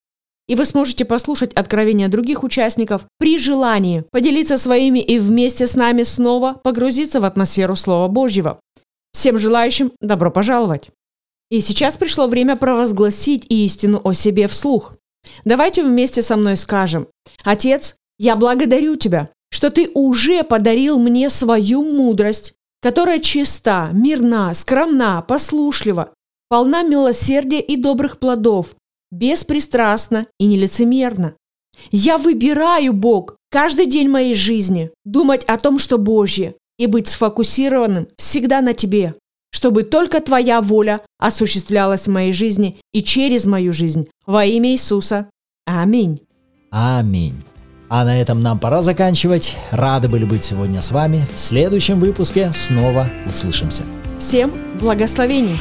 И 0.46 0.54
вы 0.54 0.64
сможете 0.64 1.04
послушать 1.04 1.52
откровения 1.52 2.08
других 2.08 2.44
участников 2.44 3.02
при 3.18 3.38
желании, 3.38 4.04
поделиться 4.12 4.56
своими 4.56 5.00
и 5.00 5.18
вместе 5.18 5.66
с 5.66 5.74
нами 5.74 6.04
снова 6.04 6.54
погрузиться 6.54 7.20
в 7.20 7.24
атмосферу 7.24 7.74
Слова 7.74 8.06
Божьего. 8.08 8.60
Всем 9.12 9.36
желающим 9.38 9.92
добро 10.00 10.30
пожаловать! 10.30 10.90
И 11.50 11.60
сейчас 11.60 11.96
пришло 11.96 12.28
время 12.28 12.54
провозгласить 12.54 13.46
истину 13.48 14.00
о 14.04 14.12
себе 14.12 14.46
вслух. 14.46 14.94
Давайте 15.44 15.82
вместе 15.82 16.22
со 16.22 16.36
мной 16.36 16.56
скажем, 16.56 17.08
«Отец, 17.44 17.96
я 18.18 18.36
благодарю 18.36 18.96
Тебя, 18.96 19.28
что 19.60 19.70
ты 19.70 19.90
уже 19.92 20.42
подарил 20.42 20.98
мне 20.98 21.28
свою 21.28 21.84
мудрость 21.84 22.54
которая 22.80 23.18
чиста, 23.18 23.90
мирна, 23.92 24.54
скромна, 24.54 25.20
послушлива, 25.20 26.14
полна 26.48 26.82
милосердия 26.82 27.60
и 27.60 27.76
добрых 27.76 28.18
плодов, 28.18 28.74
беспристрастна 29.10 30.26
и 30.38 30.46
нелицемерна. 30.46 31.34
Я 31.90 32.16
выбираю, 32.16 32.94
Бог, 32.94 33.36
каждый 33.50 33.84
день 33.84 34.08
моей 34.08 34.34
жизни 34.34 34.92
думать 35.04 35.44
о 35.44 35.58
том, 35.58 35.78
что 35.78 35.98
Божье, 35.98 36.54
и 36.78 36.86
быть 36.86 37.08
сфокусированным 37.08 38.08
всегда 38.16 38.62
на 38.62 38.72
Тебе, 38.72 39.14
чтобы 39.52 39.82
только 39.82 40.22
Твоя 40.22 40.62
воля 40.62 41.02
осуществлялась 41.18 42.06
в 42.06 42.10
моей 42.10 42.32
жизни 42.32 42.80
и 42.94 43.02
через 43.02 43.44
мою 43.44 43.74
жизнь. 43.74 44.08
Во 44.24 44.46
имя 44.46 44.72
Иисуса. 44.72 45.28
Аминь. 45.66 46.22
Аминь. 46.70 47.42
А 47.90 48.04
на 48.04 48.20
этом 48.20 48.40
нам 48.40 48.60
пора 48.60 48.82
заканчивать. 48.82 49.56
Рады 49.72 50.08
были 50.08 50.24
быть 50.24 50.44
сегодня 50.44 50.80
с 50.80 50.92
вами. 50.92 51.26
В 51.34 51.40
следующем 51.40 51.98
выпуске 51.98 52.52
снова 52.52 53.10
услышимся. 53.28 53.82
Всем 54.16 54.52
благословений! 54.80 55.58